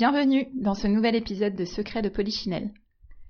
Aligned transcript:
Bienvenue 0.00 0.48
dans 0.54 0.72
ce 0.72 0.86
nouvel 0.86 1.14
épisode 1.14 1.54
de 1.54 1.66
Secret 1.66 2.00
de 2.00 2.08
Polichinelle. 2.08 2.70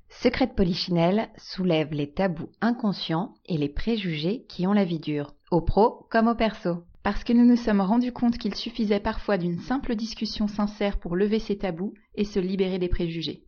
Secret 0.09 0.47
de 0.47 0.52
Polichinelle 0.52 1.28
soulève 1.37 1.92
les 1.92 2.12
tabous 2.12 2.48
inconscients 2.61 3.34
et 3.47 3.59
les 3.59 3.69
préjugés 3.69 4.45
qui 4.48 4.69
ont 4.69 4.73
la 4.73 4.84
vie 4.84 5.01
dure, 5.01 5.34
au 5.51 5.62
pro 5.62 6.06
comme 6.12 6.28
au 6.28 6.37
perso. 6.37 6.84
Parce 7.02 7.25
que 7.25 7.33
nous 7.33 7.45
nous 7.45 7.56
sommes 7.56 7.80
rendus 7.80 8.12
compte 8.12 8.38
qu'il 8.38 8.55
suffisait 8.55 9.01
parfois 9.01 9.37
d'une 9.37 9.59
simple 9.59 9.97
discussion 9.97 10.47
sincère 10.47 11.01
pour 11.01 11.16
lever 11.16 11.41
ces 11.41 11.59
tabous 11.59 11.92
et 12.14 12.25
se 12.25 12.38
libérer 12.38 12.78
des 12.78 12.89
préjugés. 12.89 13.42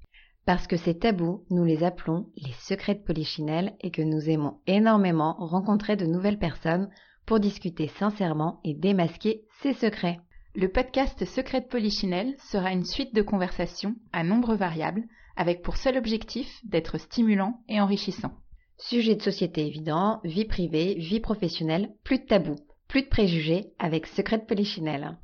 Parce 0.44 0.66
que 0.66 0.76
ces 0.76 0.98
tabous, 0.98 1.44
nous 1.48 1.64
les 1.64 1.84
appelons 1.84 2.26
les 2.38 2.54
secrets 2.58 2.96
de 2.96 3.04
Polichinelle 3.04 3.74
et 3.82 3.92
que 3.92 4.02
nous 4.02 4.28
aimons 4.30 4.58
énormément 4.66 5.36
rencontrer 5.38 5.94
de 5.94 6.06
nouvelles 6.06 6.40
personnes 6.40 6.90
pour 7.24 7.38
discuter 7.38 7.86
sincèrement 7.86 8.58
et 8.64 8.74
démasquer 8.74 9.44
ces 9.62 9.74
secrets. 9.74 10.18
Le 10.54 10.68
podcast 10.68 11.24
Secret 11.24 11.62
de 11.62 11.66
Polichinelle 11.66 12.36
sera 12.38 12.72
une 12.72 12.84
suite 12.84 13.14
de 13.14 13.22
conversations 13.22 13.94
à 14.12 14.22
nombre 14.22 14.54
variables 14.54 15.04
avec 15.34 15.62
pour 15.62 15.78
seul 15.78 15.96
objectif 15.96 16.46
d'être 16.62 16.98
stimulant 16.98 17.62
et 17.70 17.80
enrichissant. 17.80 18.34
Sujet 18.76 19.14
de 19.14 19.22
société 19.22 19.66
évident, 19.66 20.20
vie 20.24 20.44
privée, 20.44 20.92
vie 20.96 21.20
professionnelle, 21.20 21.94
plus 22.04 22.18
de 22.18 22.26
tabous, 22.26 22.58
plus 22.86 23.00
de 23.00 23.08
préjugés 23.08 23.72
avec 23.78 24.06
Secret 24.06 24.40
de 24.40 24.44
Polichinelle. 24.44 25.16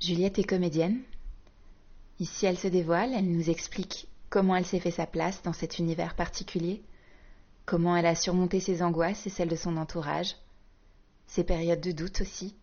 Juliette 0.00 0.40
est 0.40 0.44
comédienne. 0.44 1.02
Ici, 2.18 2.46
elle 2.46 2.58
se 2.58 2.66
dévoile, 2.66 3.12
elle 3.14 3.30
nous 3.30 3.48
explique 3.48 4.08
comment 4.28 4.56
elle 4.56 4.66
s'est 4.66 4.80
fait 4.80 4.90
sa 4.90 5.06
place 5.06 5.40
dans 5.44 5.52
cet 5.52 5.78
univers 5.78 6.16
particulier, 6.16 6.82
comment 7.66 7.96
elle 7.96 8.06
a 8.06 8.14
surmonté 8.14 8.60
ses 8.60 8.82
angoisses 8.82 9.26
et 9.26 9.30
celles 9.30 9.48
de 9.48 9.56
son 9.56 9.76
entourage, 9.76 10.36
ses 11.26 11.44
périodes 11.44 11.80
de 11.80 11.92
doute 11.92 12.20
aussi. 12.20 12.56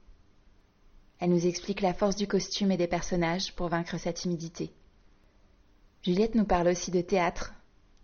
Elle 1.19 1.31
nous 1.31 1.47
explique 1.47 1.81
la 1.81 1.94
force 1.94 2.16
du 2.16 2.28
costume 2.28 2.72
et 2.72 2.78
des 2.78 2.88
personnages 2.88 3.53
pour 3.53 3.67
vaincre 3.67 3.97
sa 3.97 4.14
timidité. 4.14 4.72
Juliette 6.02 6.36
nous 6.36 6.45
parle 6.45 6.70
aussi 6.70 6.92
de 6.92 7.02
théâtre, 7.02 7.53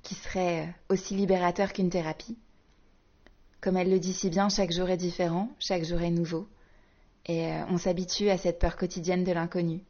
qui 0.04 0.16
serait 0.16 0.74
aussi 0.90 1.16
libérateur 1.16 1.72
qu'une 1.72 1.90
thérapie. 1.90 2.38
Comme 3.62 3.78
elle 3.78 3.90
le 3.90 4.00
dit 4.00 4.14
si 4.14 4.30
bien, 4.30 4.50
chaque 4.50 4.72
jour 4.72 4.90
est 4.90 4.98
différent, 4.98 5.50
chaque 5.60 5.86
jour 5.86 6.02
est 6.02 6.12
nouveau. 6.12 6.48
Et 7.26 7.48
euh, 7.48 7.66
on 7.70 7.78
s'habitue 7.78 8.30
à 8.30 8.38
cette 8.38 8.60
peur 8.60 8.76
quotidienne 8.76 9.24
de 9.24 9.32
l'inconnu. 9.32 9.82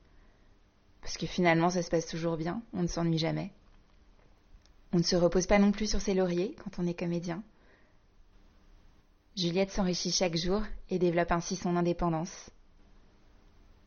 Parce 1.01 1.17
que 1.17 1.25
finalement, 1.25 1.69
ça 1.69 1.81
se 1.81 1.89
passe 1.89 2.05
toujours 2.05 2.37
bien, 2.37 2.61
on 2.73 2.83
ne 2.83 2.87
s'ennuie 2.87 3.17
jamais. 3.17 3.51
On 4.93 4.97
ne 4.97 5.03
se 5.03 5.15
repose 5.15 5.47
pas 5.47 5.59
non 5.59 5.71
plus 5.71 5.89
sur 5.89 6.01
ses 6.01 6.13
lauriers 6.13 6.55
quand 6.63 6.79
on 6.79 6.87
est 6.87 6.93
comédien. 6.93 7.43
Juliette 9.35 9.71
s'enrichit 9.71 10.11
chaque 10.11 10.37
jour 10.37 10.61
et 10.89 10.99
développe 10.99 11.31
ainsi 11.31 11.55
son 11.57 11.75
indépendance. 11.75 12.49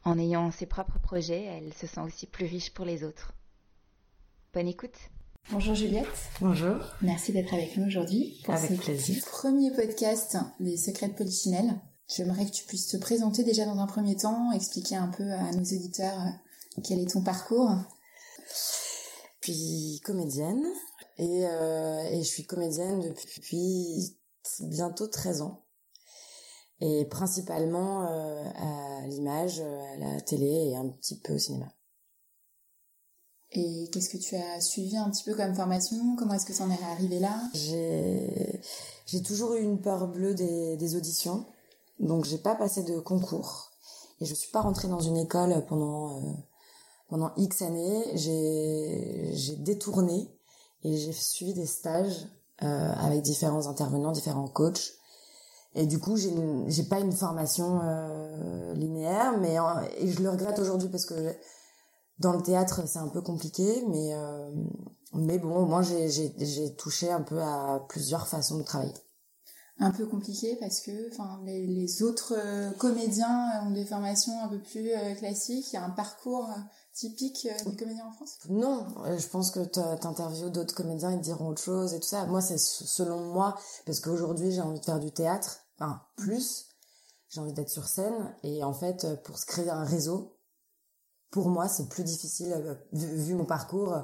En 0.04 0.18
ayant 0.18 0.50
ses 0.50 0.66
propres 0.66 0.98
projets, 0.98 1.44
elle 1.44 1.72
se 1.72 1.86
sent 1.86 2.00
aussi 2.00 2.26
plus 2.26 2.46
riche 2.46 2.72
pour 2.72 2.84
les 2.84 3.02
autres. 3.02 3.32
Bonne 4.52 4.68
écoute. 4.68 4.96
Bonjour 5.50 5.74
Juliette. 5.74 6.06
Bonjour. 6.40 6.76
Merci 7.00 7.32
d'être 7.32 7.54
avec 7.54 7.76
nous 7.78 7.86
aujourd'hui 7.86 8.38
pour 8.44 8.54
avec 8.54 8.70
ce 8.70 8.76
plaisir. 8.76 9.24
premier 9.24 9.70
podcast 9.70 10.36
des 10.60 10.76
secrets 10.76 11.08
de 11.08 11.14
Polichinelle. 11.14 11.80
J'aimerais 12.14 12.44
que 12.44 12.50
tu 12.50 12.64
puisses 12.64 12.88
te 12.88 12.98
présenter 12.98 13.44
déjà 13.44 13.64
dans 13.64 13.78
un 13.78 13.86
premier 13.86 14.16
temps, 14.16 14.52
expliquer 14.52 14.96
un 14.96 15.08
peu 15.08 15.30
à 15.32 15.52
nos 15.52 15.64
éditeurs 15.64 16.20
euh, 16.20 16.80
quel 16.86 17.00
est 17.00 17.12
ton 17.12 17.22
parcours. 17.22 17.70
Puis 19.40 20.00
comédienne 20.04 20.66
et, 21.18 21.46
euh, 21.46 22.02
et 22.10 22.18
je 22.22 22.28
suis 22.28 22.46
comédienne 22.46 23.00
depuis 23.00 24.16
bientôt 24.60 25.06
13 25.06 25.42
ans 25.42 25.64
et 26.80 27.04
principalement 27.06 28.06
euh, 28.08 28.44
à 28.54 29.06
l'image, 29.06 29.60
à 29.60 29.96
la 29.96 30.20
télé 30.20 30.70
et 30.70 30.76
un 30.76 30.88
petit 30.88 31.18
peu 31.18 31.34
au 31.34 31.38
cinéma. 31.38 31.66
Et 33.50 33.88
qu'est-ce 33.90 34.10
que 34.10 34.18
tu 34.18 34.36
as 34.36 34.60
suivi 34.60 34.96
un 34.96 35.10
petit 35.10 35.24
peu 35.24 35.34
comme 35.34 35.54
formation? 35.54 36.16
Comment 36.16 36.34
est-ce 36.34 36.46
que 36.46 36.52
tu 36.52 36.62
en 36.62 36.70
es 36.70 36.82
arrivé 36.82 37.18
là? 37.18 37.40
J'ai 37.54 39.22
toujours 39.22 39.54
eu 39.54 39.62
une 39.62 39.80
peur 39.80 40.06
bleue 40.06 40.34
des, 40.34 40.76
des 40.76 40.96
auditions. 40.96 41.46
Donc 41.98 42.26
j'ai 42.26 42.38
pas 42.38 42.54
passé 42.54 42.82
de 42.82 43.00
concours 43.00 43.72
et 44.20 44.24
je 44.24 44.34
suis 44.34 44.50
pas 44.50 44.60
rentrée 44.60 44.88
dans 44.88 45.00
une 45.00 45.16
école 45.16 45.64
pendant 45.66 46.18
euh, 46.18 46.32
pendant 47.08 47.32
X 47.36 47.62
années. 47.62 48.04
J'ai 48.14 49.30
j'ai 49.32 49.56
détourné 49.56 50.28
et 50.84 50.96
j'ai 50.96 51.12
suivi 51.12 51.54
des 51.54 51.66
stages 51.66 52.26
euh, 52.62 52.92
avec 52.98 53.22
différents 53.22 53.66
intervenants, 53.68 54.12
différents 54.12 54.48
coachs. 54.48 54.94
Et 55.74 55.86
du 55.86 55.98
coup, 55.98 56.16
j'ai 56.16 56.32
j'ai 56.68 56.84
pas 56.84 56.98
une 56.98 57.12
formation 57.12 57.80
euh, 57.82 58.74
linéaire, 58.74 59.38
mais 59.38 59.56
et 59.98 60.10
je 60.10 60.22
le 60.22 60.30
regrette 60.30 60.58
aujourd'hui 60.58 60.88
parce 60.88 61.04
que 61.04 61.34
dans 62.18 62.32
le 62.32 62.42
théâtre 62.42 62.82
c'est 62.86 62.98
un 62.98 63.08
peu 63.08 63.20
compliqué, 63.20 63.84
mais 63.88 64.14
euh, 64.14 64.50
mais 65.14 65.38
bon, 65.38 65.66
moi 65.66 65.82
j'ai 65.82 66.08
j'ai 66.08 66.74
touché 66.74 67.10
un 67.10 67.22
peu 67.22 67.40
à 67.40 67.84
plusieurs 67.88 68.26
façons 68.26 68.58
de 68.58 68.62
travailler 68.62 68.94
un 69.80 69.90
peu 69.90 70.06
compliqué 70.06 70.56
parce 70.60 70.80
que 70.80 71.08
enfin 71.12 71.40
les, 71.44 72.02
autres 72.02 72.34
euh, 72.36 72.70
comédiens 72.72 73.62
ont 73.64 73.70
des 73.70 73.84
formations 73.84 74.42
un 74.42 74.48
peu 74.48 74.58
plus 74.58 74.90
euh, 74.90 75.14
classiques, 75.14 75.72
il 75.72 75.74
y 75.74 75.78
a 75.78 75.84
un 75.84 75.90
parcours 75.90 76.50
euh, 76.50 76.60
typique 76.98 77.46
des 77.64 77.76
comédiens 77.76 78.06
en 78.06 78.12
France 78.12 78.38
Non, 78.48 78.86
je 79.16 79.26
pense 79.28 79.52
que 79.52 79.60
t'interviews 79.60 80.50
d'autres 80.50 80.74
comédiens, 80.74 81.12
ils 81.12 81.18
te 81.18 81.24
diront 81.24 81.48
autre 81.48 81.62
chose 81.62 81.94
et 81.94 82.00
tout 82.00 82.08
ça. 82.08 82.26
Moi, 82.26 82.40
c'est 82.40 82.58
selon 82.58 83.20
moi, 83.32 83.56
parce 83.86 84.00
qu'aujourd'hui, 84.00 84.50
j'ai 84.50 84.60
envie 84.60 84.80
de 84.80 84.84
faire 84.84 84.98
du 84.98 85.12
théâtre, 85.12 85.60
enfin, 85.78 86.02
plus, 86.16 86.66
j'ai 87.28 87.40
envie 87.40 87.52
d'être 87.52 87.70
sur 87.70 87.86
scène, 87.86 88.34
et 88.42 88.64
en 88.64 88.74
fait, 88.74 89.06
pour 89.22 89.38
se 89.38 89.46
créer 89.46 89.70
un 89.70 89.84
réseau, 89.84 90.36
pour 91.30 91.48
moi, 91.50 91.68
c'est 91.68 91.88
plus 91.88 92.02
difficile, 92.02 92.78
vu, 92.92 93.34
mon 93.34 93.44
parcours. 93.44 93.94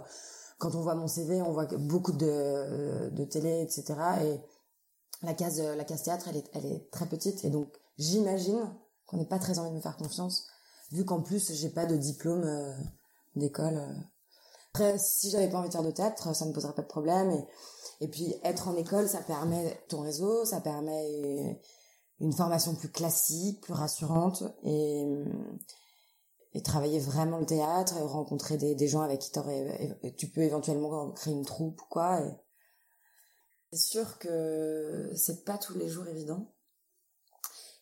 Quand 0.59 0.77
on 0.77 0.83
voit 0.83 0.95
mon 0.95 1.09
CV, 1.09 1.43
on 1.43 1.53
voit 1.53 1.67
beaucoup 1.67 2.13
de, 2.13 3.11
de 3.11 3.25
télé, 3.25 3.63
etc., 3.63 3.95
et 4.23 4.41
la 5.23 5.35
case 5.35 5.61
la 5.61 5.85
case 5.85 6.03
théâtre 6.03 6.29
elle 6.29 6.37
est 6.37 6.51
elle 6.53 6.67
est 6.67 6.91
très 6.91 7.07
petite 7.07 7.45
et 7.47 7.51
donc 7.51 7.69
j'imagine 7.97 8.61
qu'on 9.07 9.17
n'est 9.17 9.25
pas 9.25 9.39
très 9.39 9.59
envie 9.59 9.71
de 9.71 9.77
me 9.77 9.81
faire 9.81 9.97
confiance 9.97 10.47
vu 10.95 11.05
qu'en 11.05 11.21
plus 11.21 11.53
j'ai 11.53 11.69
pas 11.69 11.87
de 11.87 11.97
diplôme 11.97 12.45
euh, 12.45 12.73
d'école 13.37 13.77
euh. 13.77 13.95
après 14.73 14.99
si 14.99 15.31
j'avais 15.31 15.51
pas 15.51 15.59
envie 15.59 15.69
de 15.69 15.73
faire 15.73 15.83
de 15.83 15.91
théâtre 15.91 16.35
ça 16.35 16.47
me 16.47 16.53
poserait 16.53 16.75
pas 16.75 16.83
de 16.83 16.89
problème. 16.89 17.45
Et 18.01 18.09
puis 18.09 18.35
être 18.43 18.69
en 18.69 18.77
école 18.77 19.09
ça 19.09 19.21
permet 19.21 19.79
ton 19.89 20.01
réseau 20.01 20.45
ça 20.45 20.61
permet 20.61 21.61
une 22.21 22.33
formation 22.33 22.75
plus 22.75 22.91
classique 22.91 23.61
plus 23.61 23.75
rassurante. 23.75 24.45
Et 26.55 26.63
travailler 26.63 27.01
vraiment 27.01 27.39
le 27.39 27.47
théâtre 27.47 27.97
et 27.97 28.03
rencontrer 28.03 28.57
des, 28.57 28.89
gens 28.89 29.01
avec 29.01 29.21
qui 29.21 29.33
tu 30.17 30.29
peux 30.29 30.43
éventuellement 30.43 31.11
créer 31.11 31.35
une 31.35 31.45
troupe 31.45 31.83
ou 31.83 31.87
quoi. 31.91 32.23
C'est 33.73 33.79
sûr 33.79 34.19
que 34.19 35.11
c'est 35.17 35.45
pas 35.45 35.59
tous 35.59 35.77
les 35.77 35.89
jours 35.89 36.07
évident. 36.07 36.55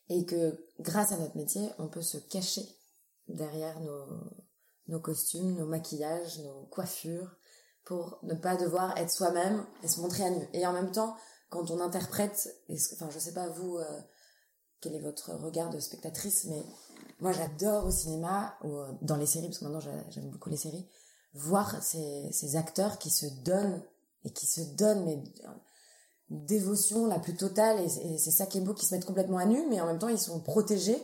Et 0.09 0.25
que 0.25 0.67
grâce 0.81 1.13
à 1.13 1.19
notre 1.19 1.37
métier, 1.37 1.69
on 1.79 1.89
peut 1.89 2.01
se 2.01 2.17
cacher 2.17 2.67
derrière 3.29 3.81
nos, 3.81 5.01
costumes, 5.01 5.57
nos 5.57 5.67
maquillages, 5.67 6.39
nos 6.41 6.67
coiffures 6.67 7.37
pour 7.85 8.19
ne 8.23 8.35
pas 8.35 8.57
devoir 8.57 8.97
être 8.99 9.11
soi-même 9.11 9.65
et 9.83 9.89
se 9.89 10.01
montrer 10.01 10.25
à 10.25 10.31
nu. 10.31 10.49
Et 10.53 10.67
en 10.67 10.73
même 10.73 10.93
temps, 10.93 11.17
quand 11.51 11.71
on 11.71 11.81
interprète, 11.81 12.49
enfin 12.93 13.11
je 13.11 13.19
sais 13.19 13.35
pas 13.35 13.49
vous 13.49 13.77
euh, 13.77 14.01
quel 14.81 14.95
est 14.95 15.01
votre 15.01 15.33
regard 15.35 15.71
de 15.71 15.81
spectatrice, 15.81 16.45
mais 16.45 16.63
moi 17.21 17.33
j'adore 17.33 17.87
au 17.87 17.91
cinéma 17.91 18.57
ou 18.65 18.77
dans 19.03 19.17
les 19.17 19.27
séries 19.27 19.47
parce 19.47 19.59
que 19.59 19.65
maintenant 19.65 19.81
j'aime 19.81 20.31
beaucoup 20.31 20.51
les 20.51 20.57
séries, 20.57 20.89
voir 21.35 21.83
ces, 21.83 22.29
ces 22.33 22.57
acteurs 22.57 22.99
qui 22.99 23.11
se 23.11 23.27
donnent 23.45 23.83
et 24.25 24.33
qui 24.33 24.47
se 24.47 24.61
donnent 24.77 25.05
mais 25.05 25.23
dévotion 26.31 27.07
la 27.07 27.19
plus 27.19 27.37
totale 27.37 27.81
et, 27.81 28.19
c'est 28.19 28.31
ça 28.31 28.47
qui 28.47 28.59
est 28.59 28.63
beau 28.63 28.75
qu'ils 28.75 28.89
se 28.89 28.95
mettent 28.95 29.05
complètement 29.05 29.39
à 29.39 29.45
nu 29.45 29.67
mais 29.69 29.81
en 29.81 29.87
même 29.87 29.99
temps 29.99 30.09
ils 30.09 30.19
sont 30.19 30.41
protégés 30.41 31.01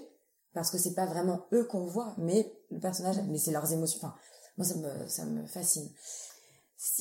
parce 0.59 0.71
que 0.71 0.79
c'est 0.79 0.95
pas 0.95 1.07
vraiment 1.07 1.47
eux 1.53 1.65
qu'on 1.65 1.87
voit 1.87 2.15
mais 2.19 2.53
le 2.73 2.81
personnage 2.81 3.17
mais 3.29 3.39
c'est 3.39 3.53
leurs 3.53 3.73
émotions 3.73 3.99
enfin 4.03 4.15
moi 4.57 4.67
ça 4.67 4.75
me 4.75 5.07
ça 5.07 5.25
me 5.25 5.47
fascine 5.47 5.89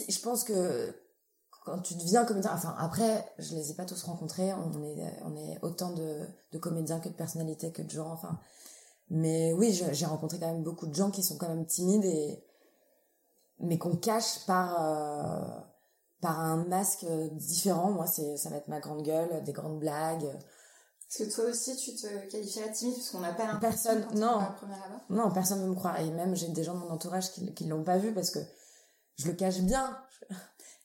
je 0.08 0.20
pense 0.20 0.44
que 0.44 0.96
quand 1.66 1.80
tu 1.80 1.96
deviens 1.96 2.24
comédien 2.24 2.52
enfin 2.54 2.76
après 2.78 3.26
je 3.40 3.56
les 3.56 3.72
ai 3.72 3.74
pas 3.74 3.86
tous 3.86 4.04
rencontrés 4.04 4.54
on 4.54 4.84
est 4.84 5.20
on 5.26 5.36
est 5.36 5.58
autant 5.64 5.92
de 5.92 6.58
comédiens 6.60 7.00
que 7.00 7.10
de 7.10 7.16
personnalités 7.16 7.72
que 7.72 7.82
de 7.82 7.90
gens 7.90 8.12
enfin 8.12 8.40
mais 9.10 9.54
oui 9.54 9.74
j'ai 9.92 10.06
rencontré 10.06 10.38
quand 10.40 10.52
même 10.54 10.64
beaucoup 10.64 10.86
de 10.86 10.94
gens 10.94 11.10
qui 11.10 11.24
sont 11.24 11.38
quand 11.38 11.50
même 11.50 11.66
timides 11.66 12.06
et 12.06 12.44
mais 13.60 13.80
qu'on 13.80 13.96
cache 13.96 14.46
par 14.46 14.80
euh, 14.80 15.60
par 16.22 16.40
un 16.40 16.66
masque 16.66 17.06
différent. 17.34 17.92
Moi, 17.92 18.08
ça 18.08 18.50
va 18.50 18.58
être 18.58 18.68
ma 18.68 18.80
grande 18.80 19.04
gueule, 19.04 19.44
des 19.44 19.54
grandes 19.54 19.80
blagues. 19.80 20.28
Est-ce 21.10 21.24
que 21.24 21.34
toi 21.34 21.46
aussi, 21.46 21.76
tu 21.78 21.96
te 21.96 22.08
qualifierais 22.30 22.72
timide 22.72 22.96
parce 22.96 23.10
qu'on 23.12 23.20
n'a 23.20 23.34
pas 23.34 23.46
l'impression 23.46 23.94
personne 23.94 24.20
non. 24.20 24.42
non 25.10 25.32
personne 25.32 25.62
ne 25.62 25.68
me 25.68 25.76
croit 25.76 26.02
et 26.02 26.12
même 26.12 26.36
j'ai 26.36 26.50
des 26.50 26.64
gens 26.64 26.74
de 26.74 26.80
mon 26.80 26.90
entourage 26.90 27.32
qui 27.32 27.54
qui 27.54 27.66
l'ont 27.66 27.84
pas 27.84 27.98
vu 27.98 28.14
parce 28.14 28.30
que 28.30 28.40
je 29.18 29.28
le 29.28 29.34
cache 29.34 29.60
bien. 29.62 29.98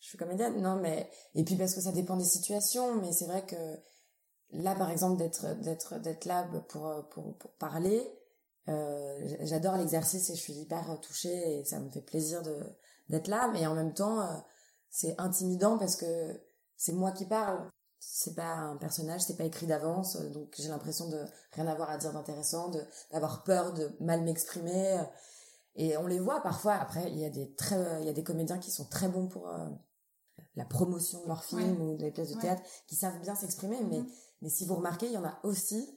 Je, 0.01 0.09
suis 0.09 0.19
comédienne, 0.19 0.61
non 0.61 0.77
mais 0.77 1.09
et 1.35 1.43
puis 1.43 1.57
parce 1.57 1.75
que 1.75 1.81
ça 1.81 1.93
dépend 1.93 2.17
des 2.17 2.25
situations, 2.25 2.97
mais 2.97 3.13
c'est 3.13 3.25
vrai 3.25 3.47
que 3.47 3.57
là 4.51 4.75
par 4.75 4.91
exemple 4.91 5.17
d'être 5.17 5.55
d'être 5.61 5.99
d'être 6.01 6.25
là 6.27 6.47
pour 6.69 7.09
pour, 7.09 7.39
pour 7.39 7.53
parler 7.53 8.13
euh, 8.69 9.37
j'adore 9.41 9.77
l'exercice 9.77 10.29
et 10.29 10.35
je 10.35 10.41
suis 10.41 10.53
hyper 10.53 11.01
touchée 11.01 11.61
et 11.61 11.65
ça 11.65 11.81
me 11.81 11.89
fait 11.91 12.03
plaisir 12.03 12.43
de 12.43 12.61
d'être 13.09 13.29
là 13.29 13.49
mais 13.53 13.67
en 13.67 13.75
même 13.75 13.95
temps 13.95 14.21
euh, 14.21 14.37
c'est 14.91 15.15
intimidant 15.19 15.79
parce 15.79 15.97
que 15.97 16.41
c'est 16.77 16.93
moi 16.93 17.13
qui 17.13 17.25
parle 17.25 17.71
c'est 18.05 18.35
pas 18.35 18.55
un 18.55 18.77
personnage 18.77 19.21
c'est 19.21 19.37
pas 19.37 19.45
écrit 19.45 19.67
d'avance 19.67 20.17
donc 20.33 20.53
j'ai 20.59 20.69
l'impression 20.69 21.09
de 21.09 21.25
rien 21.53 21.69
avoir 21.69 21.89
à 21.89 21.99
dire 21.99 22.13
d'intéressant 22.13 22.71
d'avoir 23.13 23.45
peur 23.45 23.73
de 23.73 23.93
mal 24.01 24.23
m'exprimer 24.23 25.01
et 25.77 25.97
on 25.97 26.09
les 26.09 26.19
voit 26.19 26.43
parfois 26.43 26.75
après 26.75 27.11
il 27.13 27.19
y 27.19 27.25
a 27.25 27.31
des 27.31 27.55
très 27.55 28.01
il 28.01 28.07
y 28.07 28.11
a 28.11 28.13
des 28.13 28.25
comédiens 28.25 28.59
qui 28.59 28.73
sont 28.73 28.87
très 28.87 29.09
bons 29.09 29.29
pour 29.29 29.49
euh, 29.49 29.69
la 30.57 30.65
promotion 30.65 31.23
de 31.23 31.29
leur 31.29 31.45
film 31.45 31.81
ou 31.81 31.97
des 31.97 32.11
pièces 32.11 32.35
de 32.35 32.41
théâtre 32.41 32.63
qui 32.89 32.97
savent 32.97 33.21
bien 33.21 33.37
s'exprimer 33.37 33.79
mais 33.89 34.01
mm-hmm. 34.01 34.13
mais 34.43 34.49
si 34.49 34.67
vous 34.67 34.75
remarquez 34.75 35.07
il 35.07 35.13
y 35.13 35.19
en 35.19 35.25
a 35.25 35.39
aussi 35.45 35.89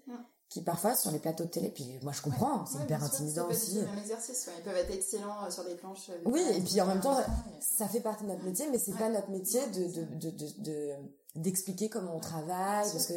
qui 0.48 0.62
parfois 0.62 0.96
sur 0.96 1.10
les 1.10 1.20
plateaux 1.20 1.46
de 1.46 1.50
télé 1.50 1.72
puis 1.72 1.98
moi 2.04 2.12
je 2.12 2.22
comprends 2.22 2.68
c'est 2.68 2.84
hyper 2.84 3.04
intimidant 3.04 3.50
aussi. 3.50 3.80
même 3.80 3.98
exercice 3.98 4.48
ils 4.56 4.64
peuvent 4.64 4.78
être 4.78 4.92
excellents 4.92 5.44
euh, 5.44 5.50
sur 5.50 5.66
des 5.66 5.74
planches 5.74 6.12
euh, 6.12 6.22
oui 6.26 6.44
et 6.54 6.62
puis 6.62 6.80
en 6.82 6.86
même 6.86 7.02
temps 7.02 7.18
ça 7.60 7.88
fait 7.88 8.02
partie 8.02 8.26
de 8.26 8.30
notre 8.30 8.44
métier 8.44 8.68
mais 8.72 8.78
c'est 8.78 8.94
pas 8.94 9.10
notre 9.10 9.32
métier 9.32 9.66
de 9.72 9.88
de 9.88 10.30
de 10.30 10.62
de 10.62 10.96
d'expliquer 11.36 11.90
comment 11.90 12.16
on 12.16 12.20
travaille 12.20 12.90
parce 12.92 13.08
que 13.08 13.14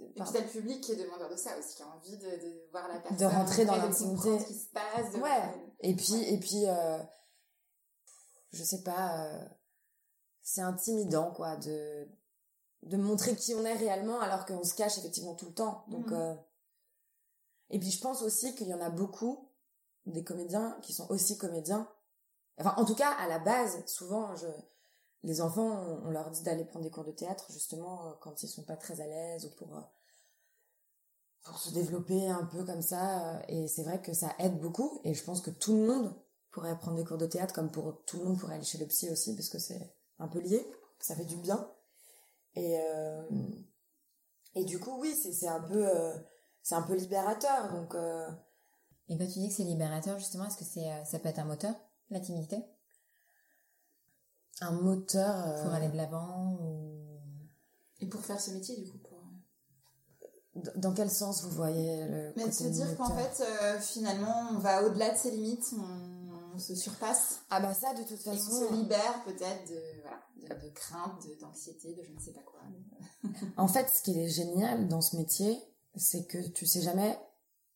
et 0.00 0.22
puis 0.22 0.32
t'as 0.32 0.40
le 0.40 0.46
public 0.46 0.80
qui 0.80 0.92
est 0.92 0.96
demandeur 0.96 1.28
de 1.28 1.36
ça 1.36 1.58
aussi, 1.58 1.74
qui 1.74 1.82
a 1.82 1.88
envie 1.88 2.16
de, 2.16 2.30
de 2.30 2.70
voir 2.70 2.86
la 2.86 3.00
personne, 3.00 3.18
de 3.18 3.24
rentrer 3.24 3.64
dans 3.64 3.76
l'intimité, 3.76 4.38
ce 4.38 4.44
qui 4.46 4.54
se 4.54 4.68
passe. 4.68 5.14
Ouais. 5.14 5.72
Et 5.80 5.96
puis 5.96 6.22
et 6.22 6.38
puis 6.38 6.66
euh, 6.66 7.02
je 8.52 8.62
sais 8.62 8.82
pas, 8.82 9.26
euh, 9.26 9.44
c'est 10.42 10.60
intimidant 10.60 11.32
quoi 11.32 11.56
de 11.56 12.08
de 12.84 12.96
montrer 12.96 13.34
qui 13.34 13.54
on 13.54 13.64
est 13.64 13.74
réellement 13.74 14.20
alors 14.20 14.46
qu'on 14.46 14.62
se 14.62 14.74
cache 14.74 14.98
effectivement 14.98 15.34
tout 15.34 15.46
le 15.46 15.54
temps. 15.54 15.84
Donc 15.88 16.12
euh, 16.12 16.34
et 17.70 17.80
puis 17.80 17.90
je 17.90 18.00
pense 18.00 18.22
aussi 18.22 18.54
qu'il 18.54 18.68
y 18.68 18.74
en 18.74 18.80
a 18.80 18.90
beaucoup 18.90 19.50
des 20.06 20.22
comédiens 20.22 20.78
qui 20.82 20.92
sont 20.92 21.10
aussi 21.10 21.36
comédiens. 21.38 21.90
Enfin 22.58 22.74
en 22.76 22.84
tout 22.84 22.94
cas 22.94 23.10
à 23.14 23.26
la 23.26 23.40
base, 23.40 23.84
souvent 23.86 24.36
je 24.36 24.46
les 25.24 25.40
enfants, 25.40 26.00
on, 26.04 26.10
leur 26.10 26.30
dit 26.30 26.42
d'aller 26.42 26.64
prendre 26.64 26.84
des 26.84 26.90
cours 26.90 27.04
de 27.04 27.10
théâtre 27.10 27.46
justement 27.50 28.06
euh, 28.06 28.12
quand 28.20 28.42
ils 28.42 28.48
sont 28.48 28.62
pas 28.62 28.76
très 28.76 29.00
à 29.00 29.06
l'aise 29.06 29.46
ou 29.46 29.50
pour 29.50 29.76
euh, 29.76 29.80
pour 31.42 31.58
se 31.58 31.72
développer 31.72 32.28
un 32.28 32.44
peu 32.44 32.64
comme 32.64 32.82
ça. 32.82 33.36
Euh, 33.36 33.42
et 33.48 33.68
c'est 33.68 33.82
vrai 33.82 34.00
que 34.00 34.12
ça 34.12 34.34
aide 34.38 34.60
beaucoup. 34.60 35.00
Et 35.04 35.14
je 35.14 35.24
pense 35.24 35.40
que 35.40 35.50
tout 35.50 35.74
le 35.74 35.86
monde 35.86 36.14
pourrait 36.50 36.78
prendre 36.78 36.96
des 36.96 37.04
cours 37.04 37.18
de 37.18 37.26
théâtre 37.26 37.54
comme 37.54 37.70
pour 37.70 38.04
tout 38.04 38.18
le 38.18 38.24
monde 38.24 38.38
pourrait 38.38 38.54
aller 38.54 38.64
chez 38.64 38.78
le 38.78 38.86
psy 38.86 39.10
aussi 39.10 39.34
parce 39.34 39.48
que 39.48 39.58
c'est 39.58 39.92
un 40.18 40.28
peu 40.28 40.40
lié. 40.40 40.64
Ça 41.00 41.16
fait 41.16 41.24
du 41.24 41.36
bien. 41.36 41.68
Et 42.54 42.76
et 44.54 44.64
du 44.64 44.80
coup 44.80 44.98
oui 44.98 45.14
c'est 45.14 45.46
un 45.46 45.60
peu 45.60 45.86
c'est 46.62 46.74
un 46.74 46.82
peu 46.82 46.96
libérateur 46.96 47.72
donc. 47.72 47.94
Et 49.10 49.16
quand 49.16 49.26
tu 49.26 49.38
dis 49.38 49.48
que 49.48 49.54
c'est 49.54 49.64
libérateur 49.64 50.18
justement, 50.18 50.46
est-ce 50.46 50.56
que 50.56 50.64
c'est 50.64 50.88
ça 51.04 51.18
peut 51.18 51.28
être 51.28 51.38
un 51.38 51.44
moteur 51.44 51.74
la 52.10 52.20
timidité? 52.20 52.64
Un 54.60 54.72
moteur 54.72 55.46
euh, 55.46 55.62
pour 55.62 55.72
aller 55.72 55.88
de 55.88 55.96
l'avant 55.96 56.56
ou... 56.60 57.20
et 58.00 58.06
pour 58.06 58.20
faire 58.20 58.40
ce 58.40 58.50
métier 58.50 58.76
du 58.76 58.90
coup 58.90 58.98
pour... 58.98 60.72
dans 60.76 60.92
quel 60.92 61.10
sens 61.10 61.44
vous 61.44 61.50
voyez 61.50 62.06
le 62.06 62.32
Mais 62.36 62.50
se 62.50 62.64
dire 62.64 62.96
qu'en 62.96 63.14
fait 63.14 63.42
euh, 63.42 63.78
finalement 63.80 64.48
on 64.52 64.58
va 64.58 64.84
au-delà 64.84 65.10
de 65.10 65.16
ses 65.16 65.30
limites 65.30 65.72
on, 65.72 66.58
se 66.58 66.74
surpasse. 66.74 67.42
Ah 67.50 67.60
bah 67.60 67.72
ça 67.72 67.94
de 67.94 68.02
toute 68.02 68.20
façon 68.20 68.32
et 68.32 68.64
on 68.64 68.68
se 68.68 68.74
libère 68.74 69.22
peut-être 69.24 69.68
de 69.68 69.80
voilà 70.02 70.60
de, 70.60 70.68
crainte 70.70 71.24
d'anxiété 71.40 71.94
de 71.94 72.02
je 72.02 72.12
ne 72.12 72.18
sais 72.18 72.32
pas 72.32 72.40
quoi. 72.40 72.58
En 73.56 73.68
fait 73.68 73.88
ce 73.88 74.02
qui 74.02 74.18
est 74.18 74.26
génial 74.26 74.88
dans 74.88 75.00
ce 75.00 75.16
métier 75.16 75.56
c'est 75.94 76.26
que 76.26 76.48
tu 76.48 76.66
sais 76.66 76.82
jamais 76.82 77.16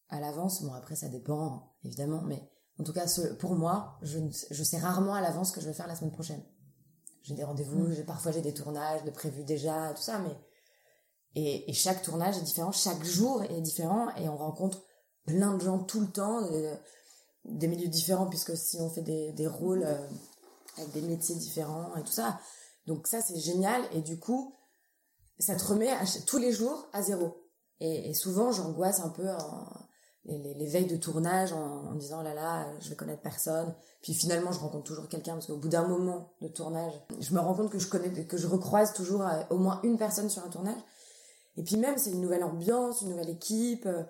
à 0.08 0.18
l'avance. 0.18 0.64
Bon 0.64 0.72
après 0.72 0.96
ça 0.96 1.08
dépend 1.08 1.76
évidemment 1.84 2.22
mais 2.22 2.42
en 2.80 2.82
tout 2.82 2.92
cas 2.92 3.06
pour 3.38 3.54
moi 3.54 4.00
je, 4.02 4.18
je 4.50 4.64
sais 4.64 4.78
rarement 4.78 5.14
à 5.14 5.20
l'avance 5.20 5.50
ce 5.50 5.52
que 5.52 5.60
je 5.60 5.68
vais 5.68 5.74
faire 5.74 5.86
la 5.86 5.94
semaine 5.94 6.10
prochaine 6.10 6.42
j'ai 7.22 7.34
des 7.34 7.44
rendez-vous, 7.44 7.88
mm. 7.88 8.04
parfois 8.04 8.32
j'ai 8.32 8.40
des 8.40 8.54
tournages 8.54 9.04
de 9.04 9.10
prévus 9.10 9.44
déjà, 9.44 9.92
tout 9.94 10.02
ça, 10.02 10.18
mais 10.18 10.36
et, 11.34 11.70
et, 11.70 11.72
chaque 11.72 12.02
tournage 12.02 12.36
est 12.36 12.42
différent, 12.42 12.72
chaque 12.72 13.02
jour 13.04 13.42
est 13.42 13.60
différent 13.62 14.14
et 14.16 14.28
on 14.28 14.36
rencontre 14.36 14.82
plein 15.24 15.54
de 15.54 15.62
gens 15.62 15.78
tout 15.78 16.00
le 16.00 16.10
temps, 16.10 16.44
euh, 16.52 16.76
des 17.44 17.68
milieux 17.68 17.88
différents 17.88 18.26
puisque 18.26 18.56
si 18.56 18.78
on 18.80 18.90
fait 18.90 19.02
des, 19.02 19.32
des 19.32 19.46
rôles 19.46 19.84
euh, 19.84 20.06
avec 20.76 20.92
des 20.92 21.00
métiers 21.00 21.34
différents 21.34 21.96
et 21.96 22.02
tout 22.02 22.12
ça, 22.12 22.38
donc 22.86 23.06
ça 23.06 23.22
c'est 23.22 23.38
génial 23.38 23.82
et 23.92 24.02
du 24.02 24.18
coup 24.18 24.54
ça 25.38 25.56
te 25.56 25.64
remet 25.64 25.90
tous 26.26 26.38
les 26.38 26.52
jours 26.52 26.86
à 26.92 27.02
zéro. 27.02 27.48
Et, 27.80 28.10
et 28.10 28.14
souvent 28.14 28.52
j'angoisse 28.52 29.00
un 29.00 29.08
peu 29.08 29.28
en, 29.30 29.66
les, 30.24 30.54
les, 30.54 30.66
veilles 30.66 30.86
de 30.86 30.96
tournage 30.96 31.52
en, 31.52 31.90
en, 31.90 31.94
disant 31.94 32.18
oh 32.20 32.22
là 32.22 32.34
là 32.34 32.66
je 32.80 32.88
vais 32.88 32.96
connaître 32.96 33.22
personne. 33.22 33.74
Puis 34.02 34.14
finalement 34.14 34.52
je 34.52 34.60
rencontre 34.60 34.84
toujours 34.84 35.08
quelqu'un 35.08 35.32
parce 35.34 35.46
qu'au 35.46 35.56
bout 35.56 35.68
d'un 35.68 35.86
moment 35.86 36.32
de 36.40 36.48
tournage 36.48 36.92
je 37.20 37.34
me 37.34 37.40
rends 37.40 37.54
compte 37.54 37.70
que 37.70 37.78
je 37.78 37.88
connais 37.88 38.10
que 38.26 38.36
je 38.36 38.46
recroise 38.46 38.92
toujours 38.92 39.22
euh, 39.22 39.42
au 39.50 39.58
moins 39.58 39.80
une 39.82 39.98
personne 39.98 40.30
sur 40.30 40.44
un 40.44 40.48
tournage. 40.48 40.80
Et 41.56 41.62
puis 41.62 41.76
même 41.76 41.98
c'est 41.98 42.10
une 42.10 42.20
nouvelle 42.20 42.44
ambiance 42.44 43.02
une 43.02 43.10
nouvelle 43.10 43.30
équipe 43.30 43.86
euh, 43.86 44.04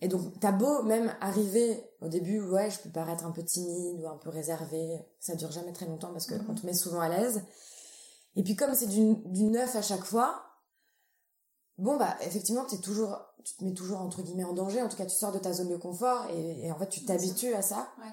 et 0.00 0.08
donc 0.08 0.40
t'as 0.40 0.52
beau 0.52 0.82
même 0.82 1.14
arriver 1.20 1.84
au 2.00 2.08
début 2.08 2.40
ouais 2.40 2.70
je 2.70 2.80
peux 2.80 2.90
paraître 2.90 3.26
un 3.26 3.30
peu 3.30 3.42
timide 3.42 4.00
ou 4.00 4.08
un 4.08 4.16
peu 4.16 4.30
réservé 4.30 4.98
ça 5.20 5.34
dure 5.34 5.52
jamais 5.52 5.72
très 5.72 5.86
longtemps 5.86 6.12
parce 6.12 6.26
que 6.26 6.34
mm-hmm. 6.34 6.50
on 6.50 6.54
te 6.54 6.64
met 6.64 6.74
souvent 6.74 7.00
à 7.00 7.08
l'aise. 7.10 7.42
Et 8.34 8.42
puis 8.42 8.56
comme 8.56 8.74
c'est 8.74 8.86
du, 8.86 9.16
du 9.26 9.44
neuf 9.44 9.76
à 9.76 9.82
chaque 9.82 10.04
fois 10.04 10.42
bon 11.76 11.98
bah 11.98 12.16
effectivement 12.22 12.64
t'es 12.64 12.78
toujours 12.78 13.18
tu 13.44 13.54
te 13.54 13.64
mets 13.64 13.74
toujours 13.74 14.00
entre 14.00 14.22
guillemets 14.22 14.44
en 14.44 14.52
danger. 14.52 14.82
En 14.82 14.88
tout 14.88 14.96
cas 14.96 15.06
tu 15.06 15.16
sors 15.16 15.32
de 15.32 15.38
ta 15.38 15.52
zone 15.52 15.68
de 15.68 15.76
confort 15.76 16.26
et, 16.30 16.70
en 16.70 16.78
fait 16.78 16.88
tu 16.88 17.04
t'habitues 17.04 17.54
à 17.54 17.62
ça. 17.62 17.92
Ouais. 17.98 18.12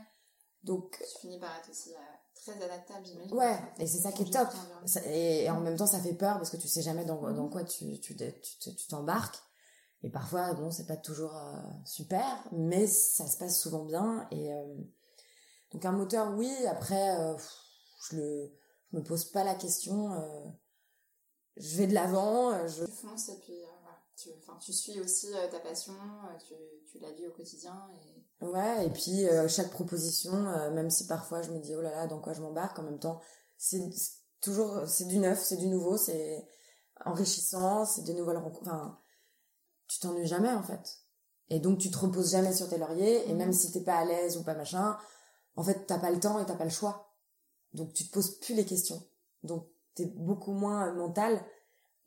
donc 0.64 0.98
tu 1.00 1.22
finis 1.22 1.40
par 1.40 1.56
être 1.58 1.70
aussi 1.70 1.94
euh, 1.94 1.98
très 2.36 2.64
adaptable 2.64 3.06
j'imagine. 3.06 3.34
Ouais 3.36 3.58
et 3.80 3.88
c'est 3.88 4.00
ça 4.00 4.12
qui 4.12 4.24
est 4.24 4.32
top. 4.32 4.50
et, 5.06 5.50
en 5.50 5.62
même 5.62 5.78
temps 5.78 5.88
ça 5.88 6.00
fait 6.00 6.14
peur 6.14 6.38
parce 6.38 6.50
que 6.50 6.58
tu 6.58 6.68
sais 6.68 6.82
jamais 6.82 7.06
dans, 7.06 7.22
dans 7.22 7.44
mhm. 7.44 7.50
quoi 7.50 7.64
tu 7.64 8.00
tu 8.00 8.16
tu 8.16 8.88
t'embarques. 8.88 9.40
Et 10.04 10.10
parfois 10.10 10.54
bon 10.54 10.72
c'est 10.72 10.86
pas 10.86 10.98
toujours 10.98 11.36
euh, 11.36 11.56
super 11.86 12.26
mais 12.52 12.88
ça 12.88 13.28
se 13.28 13.38
passe 13.38 13.60
souvent 13.60 13.86
bien. 13.86 14.28
Et 14.32 14.54
euh, 14.54 14.76
donc 15.72 15.86
un 15.86 15.92
moteur 15.92 16.34
oui. 16.36 16.52
Après 16.68 17.18
je 18.10 18.18
le 18.18 18.54
je 18.92 18.98
me 18.98 19.04
pose 19.04 19.26
pas 19.26 19.44
la 19.44 19.56
question 19.56 20.12
je 21.58 21.78
vais 21.78 21.88
de 21.88 21.94
l'avant. 21.94 22.68
Je 22.68 22.86
fonce 22.86 23.30
et 23.30 23.40
puis 23.40 23.58
tu, 24.18 24.30
tu 24.60 24.74
suis 24.74 25.00
aussi 25.00 25.28
euh, 25.34 25.48
ta 25.50 25.60
passion, 25.60 25.94
tu, 26.46 26.54
tu 26.92 27.00
la 27.00 27.12
vis 27.12 27.28
au 27.28 27.32
quotidien. 27.32 27.88
Et... 27.94 28.46
Ouais, 28.46 28.86
et 28.86 28.90
puis 28.90 29.26
chaque 29.48 29.72
proposition, 29.72 30.32
même 30.72 30.90
si 30.90 31.08
parfois 31.08 31.42
je 31.42 31.52
me 31.52 31.60
dis 31.60 31.76
oh 31.76 31.82
là 31.82 31.92
là, 31.92 32.08
dans 32.08 32.20
quoi 32.20 32.34
je 32.34 32.42
m'embarque, 32.42 32.78
en 32.80 32.84
même 32.84 33.00
temps, 33.00 33.20
c'est 33.58 33.82
toujours, 34.42 34.88
c'est 34.88 35.06
du 35.06 35.18
neuf, 35.18 35.44
c'est 35.44 35.58
du 35.58 35.68
nouveau, 35.68 35.98
c'est 35.98 36.48
enrichissant, 37.06 37.86
c'est 37.86 38.04
de 38.04 38.14
nouvelles 38.14 38.38
rencontres. 38.38 38.68
Enfin, 38.68 39.00
tu 39.88 40.00
t'ennuies 40.00 40.28
jamais 40.28 40.52
en 40.52 40.64
fait. 40.64 41.00
Et 41.50 41.60
donc 41.60 41.80
tu 41.80 41.90
te 41.90 41.98
reposes 41.98 42.32
jamais 42.32 42.54
sur 42.54 42.70
tes 42.70 42.78
lauriers, 42.78 43.30
et 43.30 43.34
même 43.34 43.50
mhm. 43.50 43.54
si 43.54 43.72
t'es 43.72 43.84
pas 43.84 43.98
à 43.98 44.06
l'aise 44.06 44.38
ou 44.38 44.44
pas 44.44 44.56
machin, 44.56 44.98
en 45.56 45.64
fait 45.64 45.86
t'as 45.86 46.00
pas 46.00 46.12
le 46.12 46.20
temps 46.20 46.40
et 46.40 46.46
t'as 46.46 46.56
pas 46.56 46.66
le 46.66 46.70
choix. 46.70 47.14
Donc 47.74 47.94
tu 47.94 48.08
te 48.08 48.12
poses 48.12 48.38
plus 48.40 48.56
les 48.56 48.66
questions. 48.66 49.02
Donc 49.44 49.68
t'es 49.96 50.06
beaucoup 50.06 50.52
moins 50.52 50.94
mental 50.94 51.44